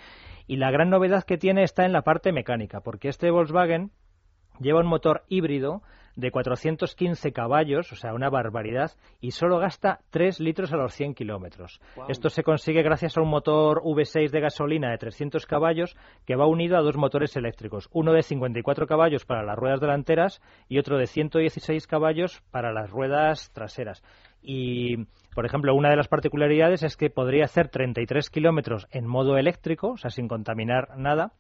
[0.47, 3.91] y la gran novedad que tiene está en la parte mecánica, porque este Volkswagen
[4.61, 5.83] lleva un motor híbrido
[6.21, 11.15] de 415 caballos, o sea, una barbaridad, y solo gasta 3 litros a los 100
[11.15, 11.81] kilómetros.
[12.09, 16.47] Esto se consigue gracias a un motor V6 de gasolina de 300 caballos que va
[16.47, 20.99] unido a dos motores eléctricos, uno de 54 caballos para las ruedas delanteras y otro
[20.99, 24.03] de 116 caballos para las ruedas traseras.
[24.43, 25.05] Y,
[25.35, 29.93] por ejemplo, una de las particularidades es que podría hacer 33 kilómetros en modo eléctrico,
[29.93, 31.33] o sea, sin contaminar nada,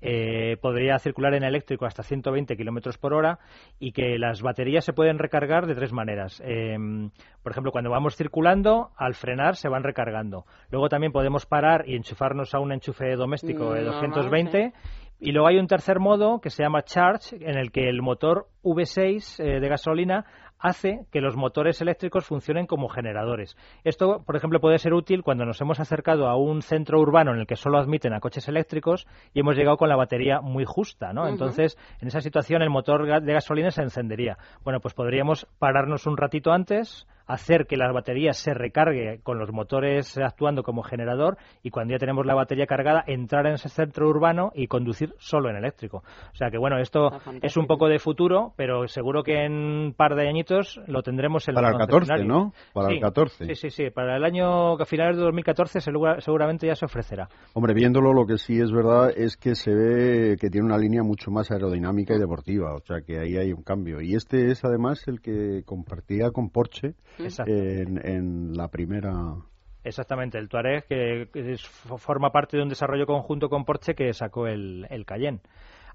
[0.00, 3.38] eh, podría circular en eléctrico hasta 120 kilómetros por hora
[3.78, 6.42] y que las baterías se pueden recargar de tres maneras.
[6.44, 7.10] Em,
[7.42, 10.44] por ejemplo, cuando vamos circulando, al frenar se van recargando.
[10.70, 14.68] Luego también podemos parar y enchufarnos a un enchufe doméstico de 220.
[14.68, 14.72] Mm,
[15.18, 18.48] y luego hay un tercer modo que se llama Charge, en el que el motor
[18.62, 20.26] V6 eh, de gasolina
[20.58, 23.56] hace que los motores eléctricos funcionen como generadores.
[23.84, 27.40] Esto, por ejemplo, puede ser útil cuando nos hemos acercado a un centro urbano en
[27.40, 31.12] el que solo admiten a coches eléctricos y hemos llegado con la batería muy justa,
[31.12, 31.28] ¿no?
[31.28, 34.38] Entonces, en esa situación el motor de gasolina se encendería.
[34.64, 39.52] Bueno, pues podríamos pararnos un ratito antes, hacer que la batería se recargue con los
[39.52, 44.08] motores actuando como generador y cuando ya tenemos la batería cargada entrar en ese centro
[44.08, 46.02] urbano y conducir solo en eléctrico.
[46.32, 47.10] O sea que bueno, esto
[47.42, 51.48] es un poco de futuro, pero seguro que en un par de añitos lo tendremos
[51.48, 52.52] en Para el 14, ¿no?
[52.72, 53.46] Para el 14.
[53.46, 53.90] Sí, sí, sí.
[53.90, 57.28] Para el año a finales de 2014 seguramente ya se ofrecerá.
[57.54, 61.02] Hombre, viéndolo lo que sí es verdad es que se ve que tiene una línea
[61.02, 64.00] mucho más aerodinámica y deportiva, o sea que ahí hay un cambio.
[64.00, 69.12] Y este es además el que compartía con Porsche en, la primera
[69.84, 71.56] Exactamente, el Tuareg que,
[71.98, 75.40] forma parte de un desarrollo conjunto con Porsche que sacó el, el Cayenne.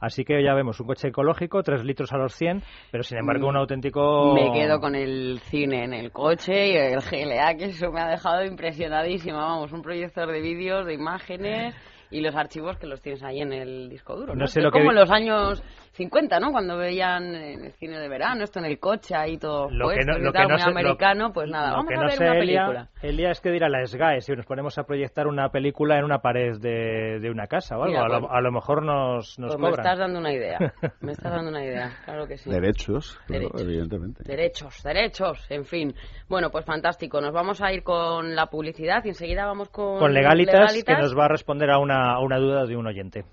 [0.02, 3.48] Así que ya vemos un coche ecológico, 3 litros a los 100, pero sin embargo
[3.48, 4.34] un mm, auténtico...
[4.34, 8.10] Me quedo con el cine en el coche y el GLA, que eso me ha
[8.10, 9.38] dejado impresionadísima.
[9.38, 11.76] Vamos, un proyector de vídeos, de imágenes
[12.12, 14.36] y los archivos que los tienes ahí en el disco duro.
[14.36, 16.52] No, sé lo como en los años 50, ¿no?
[16.52, 20.06] Cuando veían en el cine de verano, esto en el coche ahí todo lo que
[20.06, 22.90] no, lo que no muy americano, pues nada, vamos a ver una película.
[23.02, 26.20] Elia, es que dirá la SGAE si nos ponemos a proyectar una película en una
[26.20, 29.62] pared de, de una casa o algo, a, lo, a, lo, mejor nos, nos pues
[29.62, 30.58] me estás dando una idea,
[31.02, 32.50] me estás dando una idea, claro que sí.
[32.50, 34.24] Derechos, evidentemente.
[34.26, 35.94] Derechos, derechos, en fin.
[36.30, 40.00] Bueno, pues fantástico, nos vamos a ir con la publicidad y enseguida vamos con...
[40.00, 40.84] Con legalitas.
[40.84, 43.26] que nos va a responder a una una, duda de un oyente.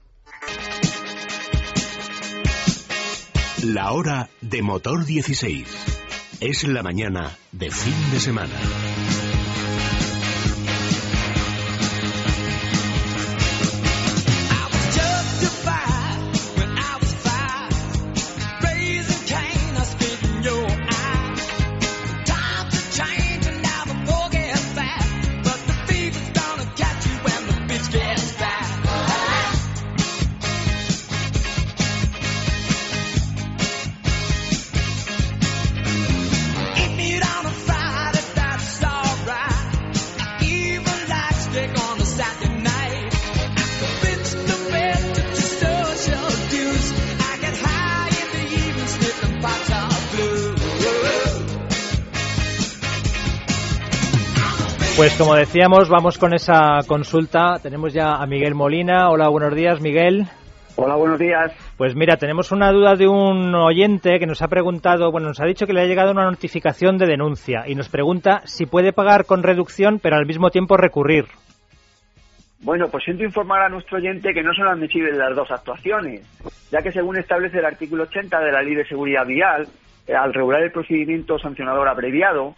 [3.64, 6.38] La hora de motor 16.
[6.40, 8.54] Es la mañana de fin de semana.
[55.18, 57.57] Como decíamos, vamos con esa consulta.
[57.61, 59.11] Tenemos ya a Miguel Molina.
[59.11, 60.26] Hola, buenos días, Miguel.
[60.76, 61.52] Hola, buenos días.
[61.76, 65.46] Pues mira, tenemos una duda de un oyente que nos ha preguntado, bueno, nos ha
[65.46, 69.26] dicho que le ha llegado una notificación de denuncia y nos pregunta si puede pagar
[69.26, 71.24] con reducción pero al mismo tiempo recurrir.
[72.61, 76.22] Bueno, pues siento informar a nuestro oyente que no son admisibles las dos actuaciones,
[76.70, 79.66] ya que según establece el artículo 80 de la Ley de Seguridad Vial,
[80.07, 82.54] eh, al regular el procedimiento sancionador abreviado,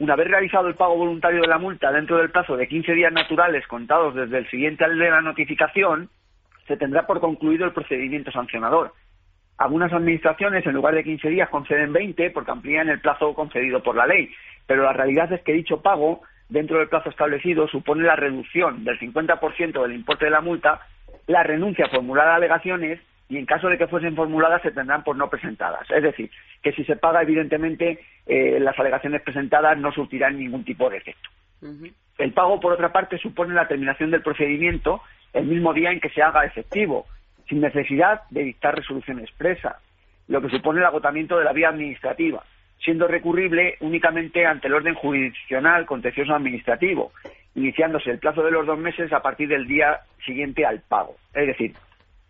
[0.00, 3.12] una vez realizado el pago voluntario de la multa dentro del plazo de 15 días
[3.12, 6.08] naturales contados desde el siguiente al de la notificación,
[6.66, 8.94] se tendrá por concluido el procedimiento sancionador.
[9.58, 13.94] Algunas administraciones, en lugar de 15 días, conceden 20 porque amplían el plazo concedido por
[13.94, 14.30] la ley,
[14.66, 18.98] pero la realidad es que dicho pago, dentro del plazo establecido, supone la reducción del
[18.98, 20.80] 50% del importe de la multa,
[21.26, 25.16] la renuncia a formular alegaciones y en caso de que fuesen formuladas se tendrán por
[25.16, 25.88] no presentadas.
[25.90, 26.30] Es decir,
[26.62, 31.28] que si se paga, evidentemente, eh, las alegaciones presentadas no surtirán ningún tipo de efecto.
[32.18, 36.10] El pago, por otra parte, supone la terminación del procedimiento el mismo día en que
[36.10, 37.06] se haga efectivo,
[37.48, 39.78] sin necesidad de dictar resolución expresa,
[40.28, 42.44] lo que supone el agotamiento de la vía administrativa,
[42.84, 47.12] siendo recurrible únicamente ante el orden jurisdiccional contencioso administrativo,
[47.54, 51.16] iniciándose el plazo de los dos meses a partir del día siguiente al pago.
[51.34, 51.74] Es decir,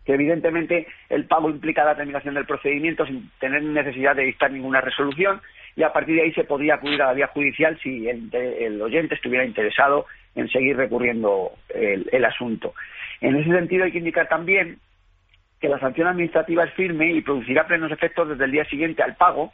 [0.04, 4.80] que evidentemente el pago implica la terminación del procedimiento sin tener necesidad de dictar ninguna
[4.80, 5.40] resolución
[5.76, 9.14] y a partir de ahí se podría acudir a la vía judicial si el, oyente
[9.14, 12.74] estuviera interesado en seguir recurriendo el, asunto.
[13.20, 14.78] En ese sentido hay que indicar también
[15.60, 19.16] que la sanción administrativa es firme y producirá plenos efectos desde el día siguiente al
[19.16, 19.52] pago,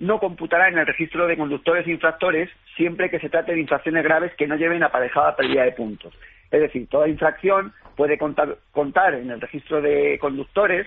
[0.00, 4.34] no computará en el registro de conductores infractores siempre que se trate de infracciones graves
[4.34, 6.12] que no lleven aparejada pérdida de puntos.
[6.50, 10.86] Es decir, toda infracción puede contar, contar en el registro de conductores,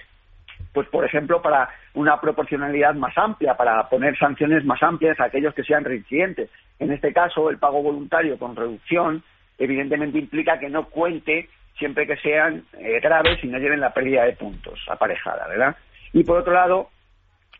[0.74, 5.54] pues por ejemplo, para una proporcionalidad más amplia, para poner sanciones más amplias a aquellos
[5.54, 6.50] que sean reincidentes.
[6.80, 9.24] En este caso, el pago voluntario con reducción
[9.60, 14.26] evidentemente implica que no cuente siempre que sean eh, graves y no lleven la pérdida
[14.26, 15.76] de puntos aparejada, ¿verdad?
[16.14, 16.90] Y por otro lado,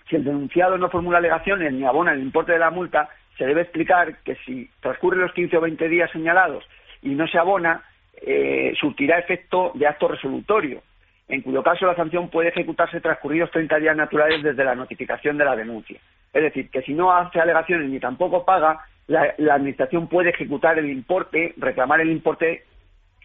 [0.10, 3.62] si el denunciado no formula alegaciones ni abona el importe de la multa, se debe
[3.62, 6.64] explicar que si transcurren los 15 o 20 días señalados
[7.02, 7.84] y no se abona,
[8.22, 10.82] eh, surtirá efecto de acto resolutorio,
[11.28, 15.46] en cuyo caso la sanción puede ejecutarse transcurridos 30 días naturales desde la notificación de
[15.46, 16.00] la denuncia.
[16.32, 20.78] Es decir, que si no hace alegaciones ni tampoco paga, la, la Administración puede ejecutar
[20.80, 22.64] el importe, reclamar el importe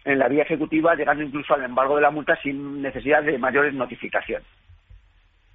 [0.05, 3.73] en la vía ejecutiva, llegando incluso al embargo de la multa sin necesidad de mayores
[3.73, 4.47] notificaciones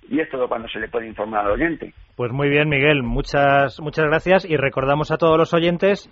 [0.09, 1.93] y es todo cuando se le puede informar al oyente.
[2.17, 6.11] Pues muy bien, Miguel, muchas, muchas gracias y recordamos a todos los oyentes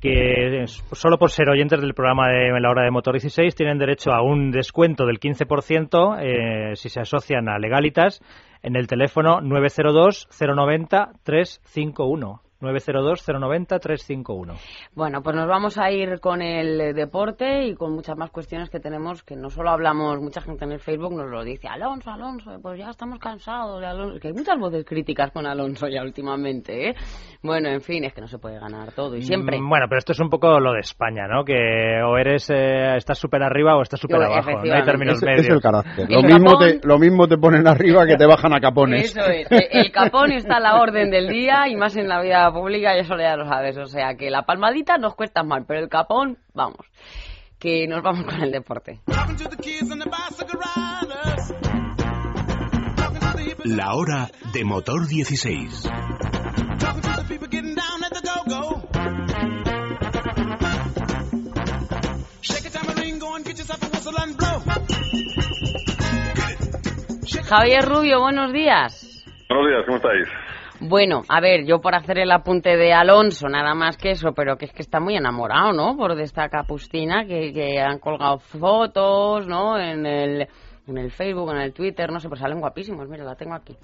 [0.00, 4.10] que solo por ser oyentes del programa de la hora de Motor 16 tienen derecho
[4.12, 8.20] a un descuento del 15% eh, si se asocian a Legalitas
[8.62, 12.40] en el teléfono 902 090 351.
[12.62, 14.56] 902-090-351.
[14.94, 18.80] Bueno, pues nos vamos a ir con el deporte y con muchas más cuestiones que
[18.80, 22.58] tenemos, que no solo hablamos, mucha gente en el Facebook nos lo dice, Alonso, Alonso,
[22.62, 26.90] pues ya estamos cansados de Alonso, que hay muchas voces críticas con Alonso ya últimamente,
[26.90, 26.94] ¿eh?
[27.42, 29.58] Bueno, en fin, es que no se puede ganar todo y siempre.
[29.60, 31.44] Mm, bueno, pero esto es un poco lo de España, ¿no?
[31.44, 35.22] Que o eres, eh, estás súper arriba o estás súper abajo, no hay términos es,
[35.22, 35.46] medios.
[35.46, 36.08] Es el carácter.
[36.08, 39.16] Lo, mismo te, lo mismo te ponen arriba que te bajan a capones.
[39.16, 42.51] Eso es, el capón está a la orden del día y más en la vida
[42.52, 43.76] pública y eso ya lo sabes.
[43.78, 46.86] O sea que la palmadita nos cuesta mal, pero el capón, vamos.
[47.58, 49.00] Que nos vamos con el deporte.
[53.64, 55.88] La hora de motor 16.
[67.52, 69.26] Javier Rubio, buenos días.
[69.48, 70.26] Buenos días, ¿cómo estáis?
[70.84, 74.56] Bueno, a ver, yo por hacer el apunte de Alonso, nada más que eso, pero
[74.56, 75.96] que es que está muy enamorado, ¿no?
[75.96, 79.78] Por de esta capustina, que, que han colgado fotos, ¿no?
[79.78, 80.48] En el,
[80.88, 83.76] en el Facebook, en el Twitter, no sé, pues salen guapísimos, mira, la tengo aquí.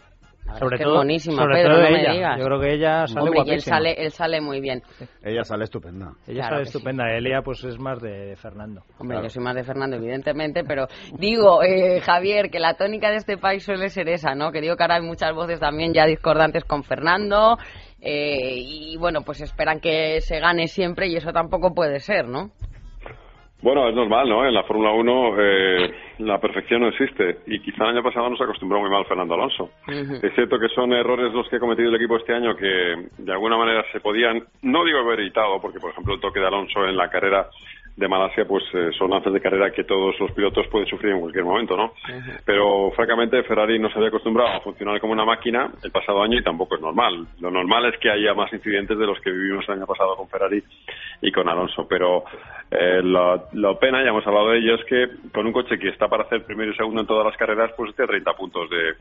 [0.59, 2.09] Sobre es que todo, es buenísima, sobre Pedro, todo no ella.
[2.09, 2.39] me digas.
[2.39, 3.77] Yo creo que ella sale Hombre, y él guapísima.
[3.77, 4.83] sale, él sale muy bien.
[5.23, 6.13] Ella sale estupenda.
[6.27, 6.77] Ella Claro sale que sí.
[6.79, 7.11] estupenda.
[7.17, 8.81] Elia, pues es más de Fernando.
[8.99, 9.23] Hombre, Claro.
[9.25, 10.87] yo soy más de Fernando, evidentemente, pero
[11.19, 14.51] digo, eh, Javier, que la tónica de este país suele ser esa, ¿no?
[14.53, 17.57] Que digo que ahora hay muchas voces también ya discordantes con Fernando,
[18.01, 22.51] eh, y bueno, pues esperan que se gane siempre y eso tampoco puede ser, ¿no?
[23.61, 24.47] Bueno, es normal, ¿no?
[24.47, 28.41] En la Fórmula 1 eh, la perfección no existe y quizá el año pasado nos
[28.41, 29.71] acostumbró muy mal Fernando Alonso.
[29.87, 33.33] Es cierto que son errores los que ha cometido el equipo este año que de
[33.33, 36.87] alguna manera se podían, no digo haber evitado, porque por ejemplo el toque de Alonso
[36.87, 37.49] en la carrera
[37.99, 41.21] de Malasia pues eh, son lances de carrera que todos los pilotos pueden sufrir en
[41.21, 41.95] cualquier momento, ¿no?
[42.45, 46.39] Pero francamente Ferrari no se había acostumbrado a funcionar como una máquina el pasado año
[46.39, 47.27] y tampoco es normal.
[47.41, 50.29] Lo normal es que haya más incidentes de los que vivimos el año pasado con
[50.29, 50.63] Ferrari
[51.23, 52.23] y con Alonso, pero
[52.71, 55.89] eh, la, la pena, ya hemos hablado de ello, es que con un coche que
[55.89, 58.71] está para hacer primero y segundo en todas las carreras, pues esté a 30 puntos
[58.71, 58.95] de,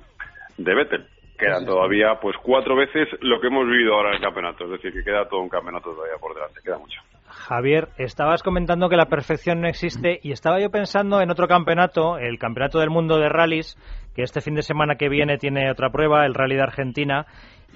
[0.58, 1.06] de Vettel.
[1.38, 4.92] Quedan todavía pues cuatro veces lo que hemos vivido ahora en el campeonato, es decir,
[4.92, 7.00] que queda todo un campeonato todavía por delante, queda mucho.
[7.38, 12.18] Javier, estabas comentando que la perfección no existe y estaba yo pensando en otro campeonato,
[12.18, 13.78] el Campeonato del Mundo de Rallys,
[14.16, 17.28] que este fin de semana que viene tiene otra prueba, el Rally de Argentina,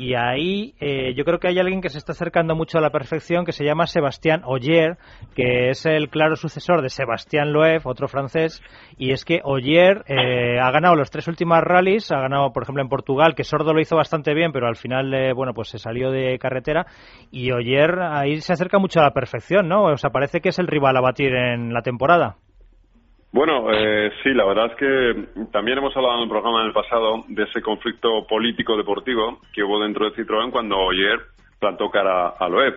[0.02, 2.89] y ahí eh, yo creo que hay alguien que se está acercando mucho a la
[2.89, 4.97] perfección, que se llama Sebastián Ogier,
[5.36, 8.64] que es el claro sucesor de Sebastián Loeb, otro francés,
[8.97, 12.82] y es que Ogier eh, ha ganado los tres últimos rallies, ha ganado por ejemplo
[12.82, 15.78] en Portugal, que Sordo lo hizo bastante bien, pero al final eh, bueno pues se
[15.78, 16.88] salió de carretera,
[17.30, 19.84] y Ogier ahí se acerca mucho a la perfección, ¿no?
[19.84, 22.38] O sea, parece que es el rival a batir en la temporada.
[23.34, 26.74] Bueno, eh, sí, la verdad es que también hemos hablado en el programa en el
[26.74, 31.18] pasado de ese conflicto político-deportivo que hubo dentro de Citroën cuando ayer
[31.58, 32.76] plantó cara a Loeb.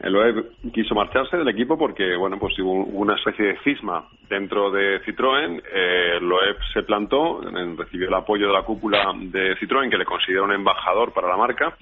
[0.00, 4.70] El Loeb quiso marcharse del equipo porque, bueno, pues hubo una especie de cisma dentro
[4.70, 5.62] de Citroën.
[5.70, 7.42] Eh, Loeb se plantó,
[7.76, 11.36] recibió el apoyo de la cúpula de Citroën, que le considera un embajador para la
[11.36, 11.76] marca,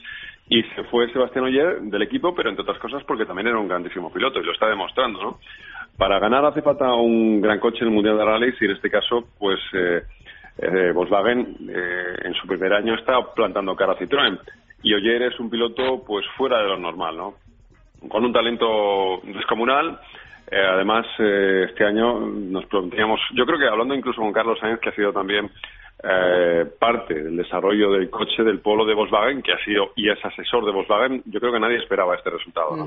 [0.48, 3.68] y se fue Sebastián Oyer del equipo, pero entre otras cosas porque también era un
[3.68, 5.38] grandísimo piloto y lo está demostrando, ¿no?
[5.97, 8.90] Para ganar hace falta un gran coche en el Mundial de Rallys y en este
[8.90, 10.03] caso, pues eh,
[10.59, 14.38] eh, Volkswagen eh, en su primer año está plantando cara a Citroën
[14.82, 17.34] y Oyer es un piloto pues fuera de lo normal, ¿no?
[18.09, 19.99] Con un talento descomunal,
[20.51, 24.80] Eh, además, eh, este año nos planteamos, yo creo que hablando incluso con Carlos Sainz,
[24.80, 25.51] que ha sido también
[26.05, 30.22] eh, parte del desarrollo del coche del polo de Volkswagen, que ha sido y es
[30.22, 32.76] asesor de Volkswagen, yo creo que nadie esperaba este resultado.
[32.76, 32.86] ¿no?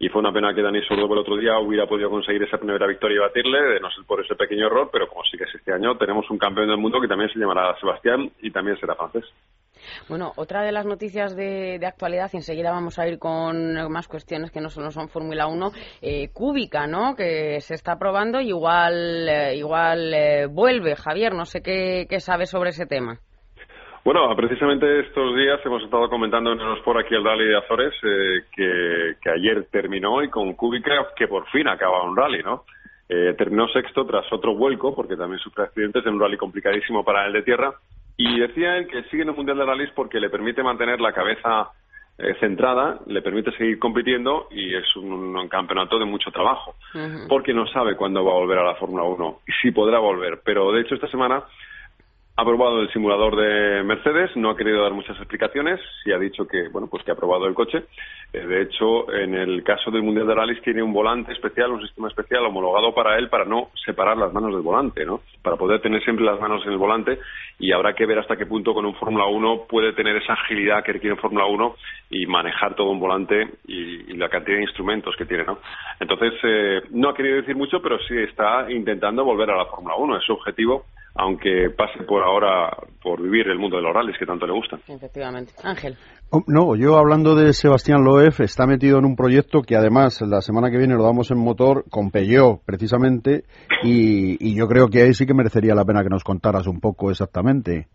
[0.00, 2.86] Y fue una pena que Dani Sordo el otro día hubiera podido conseguir esa primera
[2.86, 5.54] victoria y batirle, de no ser por ese pequeño error, pero como sí que es
[5.54, 8.94] este año, tenemos un campeón del mundo que también se llamará Sebastián y también será
[8.94, 9.24] francés.
[10.08, 14.50] Bueno, otra de las noticias de, actualidad, y enseguida vamos a ir con más cuestiones
[14.50, 15.72] que no solo son Fórmula 1,
[16.02, 17.14] eh, Cúbica, ¿no?
[17.14, 20.96] Que se está probando y igual, eh, igual eh, vuelve.
[20.96, 23.20] Javier, no sé qué, qué sobre ese tema.
[24.08, 28.44] Bueno, precisamente estos días hemos estado comentando en por aquí el Rally de Azores eh,
[29.20, 32.64] que, ayer terminó y con Cúbica que por fin acaba un rally, ¿no?
[33.06, 37.34] terminó sexto tras otro vuelco porque también sufre accidentes en un rally complicadísimo para el
[37.34, 37.74] de tierra
[38.16, 41.12] y decía él que sigue en el Mundial de Rallys porque le permite mantener la
[41.12, 41.68] cabeza
[42.16, 46.74] eh, centrada, le permite seguir compitiendo y es un, campeonato de mucho trabajo.
[47.28, 50.40] Porque no sabe cuándo va a volver a la Fórmula 1 y si podrá volver.
[50.42, 51.44] Pero de hecho esta semana
[52.38, 56.46] ha probado el simulador de Mercedes, no ha querido dar muchas explicaciones, sí ha dicho
[56.46, 57.82] que, bueno, pues que ha probado el coche.
[58.32, 61.82] Eh, de hecho, en el caso del Mundial de Rallys tiene un volante especial, un
[61.82, 65.22] sistema especial homologado para él para no separar las manos del volante, ¿no?
[65.42, 67.18] Para poder tener siempre las manos en el volante
[67.58, 70.84] y habrá que ver hasta qué punto con un Fórmula 1 puede tener esa agilidad
[70.84, 71.74] que requiere Fórmula 1
[72.10, 75.58] y manejar todo un volante y, la cantidad de instrumentos que tiene, ¿no?
[75.98, 79.96] Entonces, eh, no ha querido decir mucho, pero sí está intentando volver a la Fórmula
[79.96, 80.84] 1, es su objetivo
[81.18, 82.70] aunque pase por ahora
[83.02, 84.78] por vivir el mundo de los rallies que tanto le gustan.
[84.86, 85.52] Efectivamente.
[85.64, 85.96] Ángel.
[86.30, 90.40] Oh, no, yo hablando de Sebastián Loef, está metido en un proyecto que además la
[90.40, 93.42] semana que viene lo damos en motor con Peugeot precisamente
[93.82, 97.10] y, yo creo que ahí sí que merecería la pena que nos contaras un poco
[97.10, 97.88] exactamente.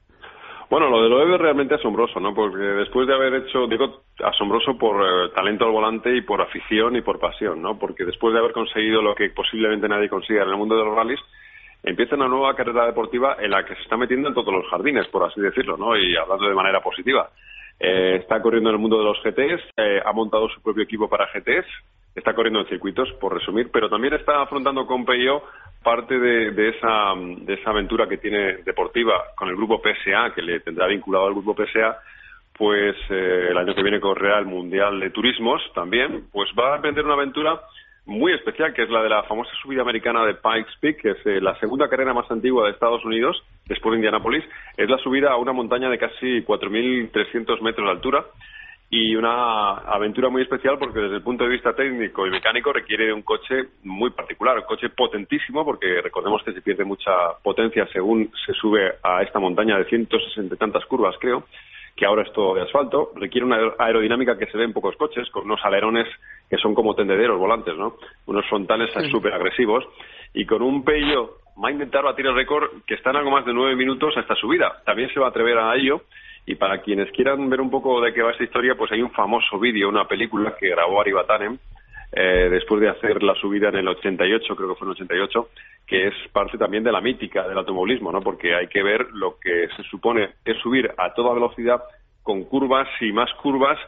[0.69, 2.33] Bueno, lo de Loeb es realmente asombroso, ¿no?
[2.33, 6.95] Porque después de haber hecho, digo, asombroso por eh, talento al volante y por afición
[6.95, 7.77] y por pasión, ¿no?
[7.77, 10.95] Porque después de haber conseguido lo que posiblemente nadie consiga en el mundo de los
[10.95, 11.19] rallies,
[11.83, 15.07] empieza una nueva carrera deportiva en la que se está metiendo en todos los jardines,
[15.07, 15.97] por así decirlo, ¿no?
[15.97, 17.29] Y hablando de manera positiva.
[17.79, 21.09] Eh, está corriendo en el mundo de los GTs, eh, ha montado su propio equipo
[21.09, 21.65] para GTs,
[22.15, 25.43] está corriendo en circuitos, por resumir, pero también está afrontando con Peyo
[25.83, 30.61] parte de, esa, de esa aventura que tiene deportiva con el grupo PSA, que le
[30.61, 31.97] tendrá vinculado al grupo PSA,
[32.57, 36.75] pues eh, el año que viene correrá el Mundial de Turismos también, pues va a
[36.77, 37.59] emprender una aventura
[38.05, 41.25] muy especial, que es la de la famosa subida americana de Pikes Peak, que es
[41.25, 44.43] eh, la segunda carrera más antigua de Estados Unidos, después de Indianapolis.
[44.75, 48.25] Es la subida a una montaña de casi 4.300 metros de altura
[48.89, 53.07] y una aventura muy especial porque desde el punto de vista técnico y mecánico requiere
[53.07, 57.87] de un coche muy particular, un coche potentísimo porque recordemos que se pierde mucha potencia
[57.91, 61.45] según se sube a esta montaña de 160 y tantas curvas, creo
[61.95, 65.29] que ahora es todo de asfalto, requiere una aerodinámica que se ve en pocos coches,
[65.29, 66.07] con unos alerones
[66.53, 67.95] que son como tendederos volantes, ¿no?
[68.27, 69.83] Unos frontales súper agresivos,
[70.35, 73.43] y con un pello va a intentar batir el récord que está en algo más
[73.43, 74.83] de nueve minutos a esta subida.
[74.85, 76.03] También se va a atrever a ello,
[76.45, 79.09] y para quienes quieran ver un poco de qué va esta historia, pues hay un
[79.09, 81.59] famoso vídeo, una película que grabó Ari Batanen,
[82.11, 85.49] eh, después de hacer la subida en el 88, creo que fue en el 88,
[85.87, 88.21] que es parte también de la mítica del automovilismo, ¿no?
[88.21, 91.81] Porque hay que ver lo que se supone es subir a toda velocidad
[92.21, 93.79] con curvas y más curvas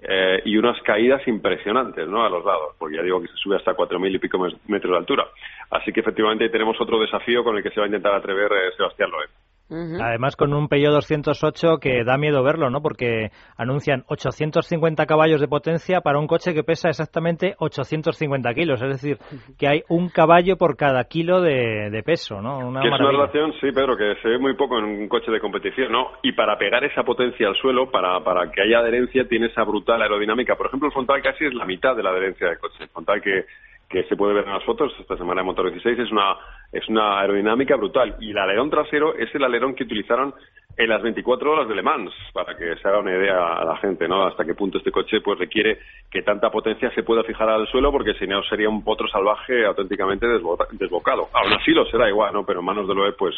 [0.00, 2.24] eh, y unas caídas impresionantes, ¿no?
[2.24, 4.92] A los lados, porque ya digo que se sube hasta cuatro mil y pico metros
[4.92, 5.26] de altura.
[5.70, 8.72] Así que efectivamente tenemos otro desafío con el que se va a intentar atrever eh,
[8.76, 9.30] Sebastián Loeb.
[9.70, 12.80] Además con un Peugeot 208 que da miedo verlo, ¿no?
[12.80, 18.80] Porque anuncian 850 caballos de potencia para un coche que pesa exactamente 850 kilos.
[18.80, 19.18] Es decir,
[19.58, 22.58] que hay un caballo por cada kilo de, peso, ¿no?
[22.58, 25.40] Una es una relación, sí, Pedro, que se ve muy poco en un coche de
[25.40, 26.12] competición, ¿no?
[26.22, 30.00] Y para pegar esa potencia al suelo, para, para que haya adherencia, tiene esa brutal
[30.00, 30.56] aerodinámica.
[30.56, 32.76] Por ejemplo, el frontal casi es la mitad de la adherencia del coche.
[32.80, 33.44] El frontal que
[33.88, 36.36] que se puede ver en las fotos esta semana de Motor 16 es una
[36.72, 38.16] es una aerodinámica brutal.
[38.20, 40.34] Y el alerón trasero es el alerón que utilizaron
[40.76, 43.76] en las 24 horas de Le Mans para que se haga una idea a la
[43.78, 45.78] gente no hasta qué punto este coche pues requiere
[46.10, 49.64] que tanta potencia se pueda fijar al suelo porque si no sería un potro salvaje
[49.64, 51.28] auténticamente desbocado.
[51.32, 53.34] Aún así lo será igual no pero en manos de Loeb pues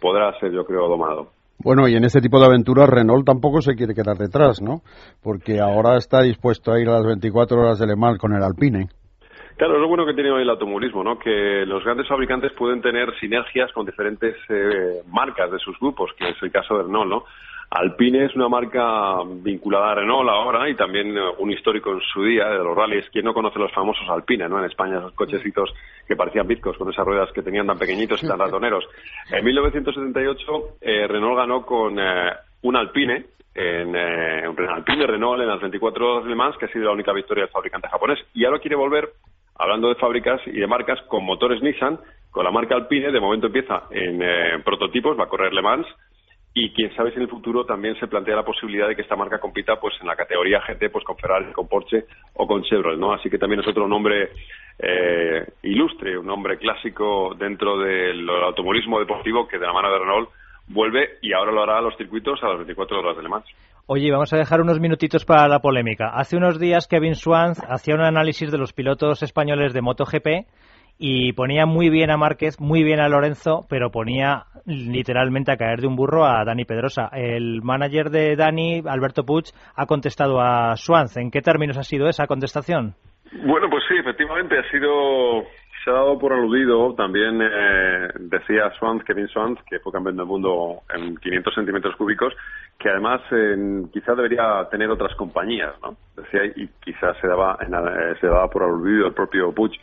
[0.00, 1.32] podrá ser yo creo domado.
[1.60, 4.82] Bueno, y en este tipo de aventuras Renault tampoco se quiere quedar detrás, ¿no?
[5.24, 8.44] Porque ahora está dispuesto a ir a las 24 horas de Le Mans con el
[8.44, 8.86] Alpine.
[9.58, 11.18] Claro, es lo bueno que tiene hoy el automovilismo, ¿no?
[11.18, 16.28] Que los grandes fabricantes pueden tener sinergias con diferentes eh, marcas de sus grupos, que
[16.28, 17.24] es el caso de Renault, ¿no?
[17.70, 22.22] Alpine es una marca vinculada a Renault ahora y también eh, un histórico en su
[22.22, 23.10] día de los rallies.
[23.10, 24.60] ¿Quién no conoce los famosos Alpine, no?
[24.60, 25.74] En España, esos cochecitos
[26.06, 28.84] que parecían bitcos con esas ruedas que tenían tan pequeñitos y tan ratoneros.
[29.28, 31.98] En 1978, eh, Renault ganó con
[32.62, 36.72] un Alpine, en un Alpine Renault en las 24 horas de Le Mans, que ha
[36.72, 38.20] sido la única victoria del fabricante japonés.
[38.34, 39.10] Y ahora quiere volver
[39.58, 41.98] hablando de fábricas y de marcas con motores Nissan,
[42.30, 45.86] con la marca Alpine, de momento empieza en eh, prototipos, va a correr Le Mans,
[46.54, 49.16] y quién sabe si en el futuro también se plantea la posibilidad de que esta
[49.16, 52.04] marca compita pues en la categoría GT pues con Ferrari, con Porsche
[52.34, 53.12] o con Chevrolet, ¿no?
[53.12, 54.30] Así que también es otro nombre
[54.78, 60.30] eh, ilustre, un nombre clásico dentro del automovilismo deportivo que de la mano de Renault
[60.68, 63.46] vuelve y ahora lo hará a los circuitos a las 24 horas de Le Mans.
[63.90, 66.10] Oye, vamos a dejar unos minutitos para la polémica.
[66.10, 70.46] Hace unos días Kevin Swans hacía un análisis de los pilotos españoles de MotoGP
[70.98, 75.80] y ponía muy bien a Márquez, muy bien a Lorenzo, pero ponía literalmente a caer
[75.80, 77.08] de un burro a Dani Pedrosa.
[77.14, 81.16] El manager de Dani, Alberto Puig, ha contestado a Swans.
[81.16, 82.94] ¿En qué términos ha sido esa contestación?
[83.42, 85.44] Bueno, pues sí, efectivamente ha sido
[85.88, 90.26] se ha dado por aludido, también eh, decía Swans, Kevin Swans, que fue campeón del
[90.26, 92.34] mundo en 500 centímetros cúbicos,
[92.78, 93.22] que además
[93.90, 95.96] quizá debería tener otras compañías, ¿no?
[96.14, 99.80] Decía, y quizás se daba, eh, se daba por aludido el propio Puig.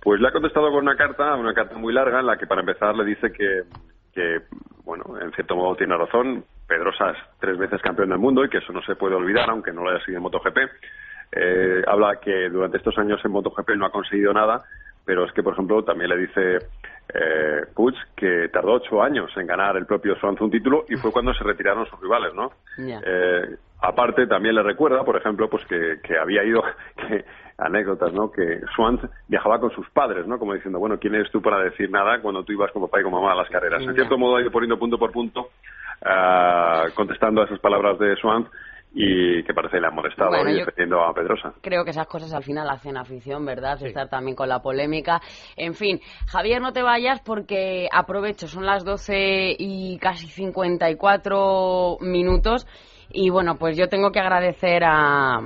[0.00, 2.60] Pues le ha contestado con una carta, una carta muy larga, en la que para
[2.60, 3.62] empezar le dice que,
[4.14, 4.42] que
[4.84, 8.58] bueno, en cierto modo tiene razón, Pedrosa es tres veces campeón del mundo y que
[8.58, 10.58] eso no se puede olvidar, aunque no lo haya sido en MotoGP.
[11.32, 14.64] Eh, habla que durante estos años en MotoGP no ha conseguido nada,
[15.08, 16.58] pero es que, por ejemplo, también le dice
[17.14, 21.10] eh, Puig que tardó ocho años en ganar el propio Swans un título y fue
[21.10, 22.52] cuando se retiraron sus rivales, ¿no?
[22.76, 26.62] Eh, aparte, también le recuerda, por ejemplo, pues que, que había ido,
[26.96, 27.24] que,
[27.56, 28.30] anécdotas, ¿no?
[28.30, 30.38] Que Swans viajaba con sus padres, ¿no?
[30.38, 33.04] Como diciendo, bueno, ¿quién eres tú para decir nada cuando tú ibas con papá y
[33.04, 33.80] con mamá a las carreras?
[33.80, 35.48] En cierto modo ha ido poniendo punto por punto,
[36.04, 38.46] ah, contestando a esas palabras de Swans
[38.92, 41.52] y que parece le ha molestado y defendiendo a Pedrosa.
[41.60, 43.82] Creo que esas cosas al final hacen afición, ¿verdad?
[43.82, 45.20] Estar también con la polémica.
[45.56, 52.66] En fin, Javier, no te vayas porque aprovecho, son las 12 y casi 54 minutos.
[53.10, 55.40] Y bueno, pues yo tengo que agradecer a,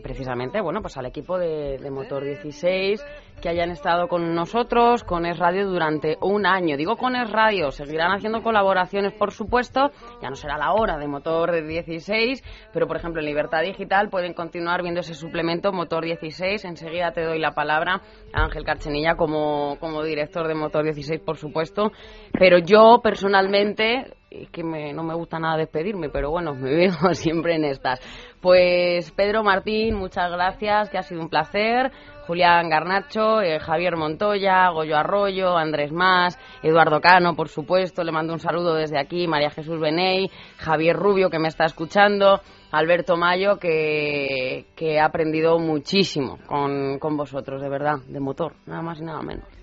[0.00, 3.04] precisamente, bueno, pues al equipo de, Motor 16
[3.40, 6.76] que hayan estado con nosotros, con Es Radio, durante un año.
[6.76, 9.90] Digo con Es Radio, seguirán haciendo colaboraciones, por supuesto,
[10.20, 12.42] ya no será la hora de Motor 16,
[12.72, 16.64] pero por ejemplo en Libertad Digital pueden continuar viendo ese suplemento Motor 16.
[16.66, 21.38] Enseguida te doy la palabra a Ángel Carchenilla como, como director de Motor 16, por
[21.38, 21.92] supuesto,
[22.32, 27.56] pero yo personalmente es que no me gusta nada despedirme, pero bueno, me veo siempre
[27.56, 28.00] en estas.
[28.40, 31.90] Pues Pedro Martín, muchas gracias, que ha sido un placer.
[32.26, 38.32] Julián Garnacho, eh, Javier Montoya, Goyo Arroyo, Andrés Más, Eduardo Cano, por supuesto, le mando
[38.32, 43.58] un saludo desde aquí, María Jesús Beney, Javier Rubio, que me está escuchando, Alberto Mayo,
[43.58, 49.04] que, que ha aprendido muchísimo con, con vosotros, de verdad, de motor, nada más y
[49.04, 49.59] nada menos.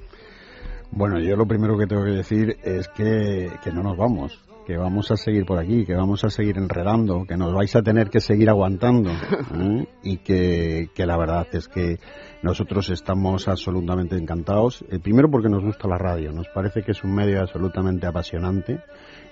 [0.92, 4.76] Bueno, yo lo primero que tengo que decir es que, que no nos vamos que
[4.76, 8.10] vamos a seguir por aquí, que vamos a seguir enredando, que nos vais a tener
[8.10, 9.12] que seguir aguantando
[9.56, 9.88] ¿eh?
[10.04, 12.00] y que, que, la verdad es que
[12.42, 14.84] nosotros estamos absolutamente encantados.
[14.90, 18.82] El primero porque nos gusta la radio, nos parece que es un medio absolutamente apasionante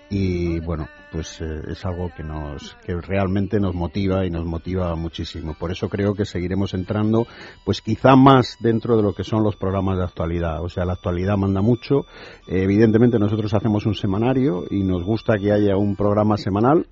[0.10, 4.96] y bueno, pues eh, es algo que nos que realmente nos motiva y nos motiva
[4.96, 5.56] muchísimo.
[5.58, 7.26] Por eso creo que seguiremos entrando,
[7.64, 10.64] pues quizá más dentro de lo que son los programas de actualidad.
[10.64, 12.06] O sea, la actualidad manda mucho.
[12.48, 16.86] evidentemente nosotros hacemos un semanario y nos gusta que haya un programa semanal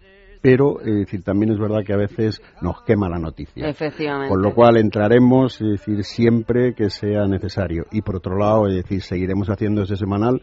[0.43, 3.65] pero es decir, también es verdad que a veces nos quema la noticia.
[3.65, 4.27] Efectivamente.
[4.27, 7.85] Con lo cual entraremos, es decir, siempre que sea necesario.
[7.93, 10.41] Y por otro lado, es decir, seguiremos haciendo ese semanal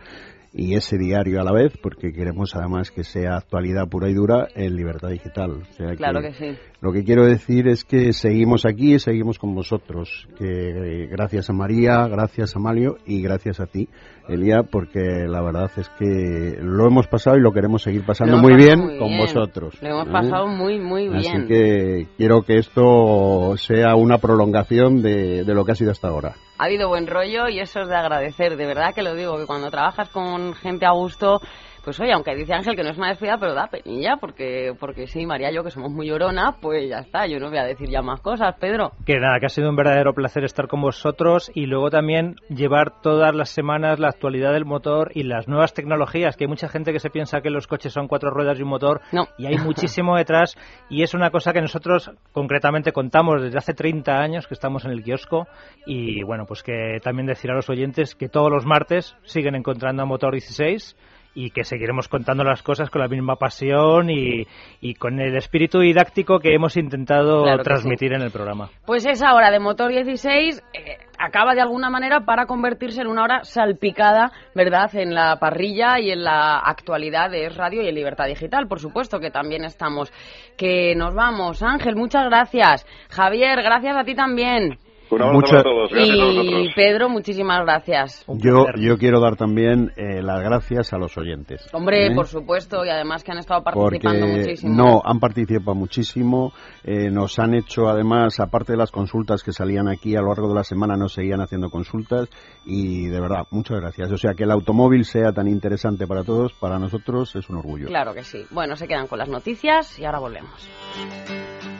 [0.53, 4.49] y ese diario a la vez, porque queremos además que sea actualidad pura y dura
[4.55, 5.63] en libertad digital.
[5.97, 6.59] claro que, sí.
[6.81, 12.07] Lo que quiero decir es que seguimos aquí, seguimos con vosotros, que gracias a María,
[12.09, 13.89] gracias a Malio y gracias a ti,
[14.31, 18.55] Elia, porque la verdad es que lo hemos pasado y lo queremos seguir pasando muy,
[18.55, 19.74] bien con vosotros.
[19.83, 20.12] Lo hemos ¿eh?
[20.12, 21.37] pasado muy, muy bien.
[21.37, 26.09] Así que quiero que esto sea una prolongación de, de lo que ha sido hasta
[26.09, 29.39] ahora ha habido buen rollo y eso es de agradecer, de verdad que lo digo,
[29.39, 31.41] que cuando trabajas con gente a gusto,
[31.85, 35.07] pues oye, aunque dice Ángel que no es una despedida, pero da penilla, porque, porque
[35.07, 37.64] sí, María y yo, que somos muy llorona, pues ya está, yo no voy a
[37.64, 38.93] decir ya más cosas, Pedro.
[39.07, 43.01] Que nada, que ha sido un verdadero placer estar con vosotros y luego también llevar
[43.03, 46.93] todas las semanas la actualidad del motor y las nuevas tecnologías, que hay mucha gente
[46.93, 49.26] que se piensa que los coches son cuatro ruedas y un motor, no.
[49.39, 50.57] y hay muchísimo detrás,
[50.89, 54.93] y es una cosa que nosotros concretamente contamos desde hace 30 años que estamos en
[54.93, 55.47] el kiosco,
[55.87, 60.03] y bueno, pues que también decir a los oyentes que todos los martes siguen encontrando
[60.03, 60.97] a Motor 16,
[61.35, 64.47] y que seguiremos contando las cosas con la misma pasión y,
[64.81, 68.70] y con el espíritu didáctico que hemos intentado transmitir en el programa.
[68.87, 73.24] Pues esa hora de Motor 16 eh, acaba de alguna manera para convertirse en una
[73.24, 78.26] hora salpicada, ¿verdad?, en la parrilla y en la actualidad de Radio y en Libertad
[78.26, 80.12] Digital, por supuesto que también estamos.
[80.57, 81.62] Que nos vamos.
[81.62, 82.87] Ángel, muchas gracias.
[83.11, 84.78] Javier, gracias a ti también.
[85.11, 85.91] Un abrazo a todos.
[85.91, 86.75] Gracias y a.
[86.75, 88.25] Pedro, muchísimas gracias.
[88.29, 91.69] Yo, yo quiero dar también eh, las gracias a los oyentes.
[91.73, 92.15] Hombre, ¿eh?
[92.15, 94.75] por supuesto, y además que han estado participando porque muchísimo.
[94.75, 96.53] no han participado muchísimo
[96.85, 100.49] eh, nos han hecho además aparte de las consultas que salían aquí a lo largo
[100.49, 102.29] de la semana nos seguían haciendo consultas
[102.65, 106.53] y de verdad muchas gracias o sea que el automóvil sea tan interesante para todos
[106.53, 108.47] para nosotros es un orgullo Claro que sí.
[108.51, 111.80] Bueno, se quedan con las noticias y ahora volvemos.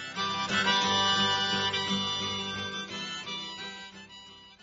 [0.51, 0.80] Thank you.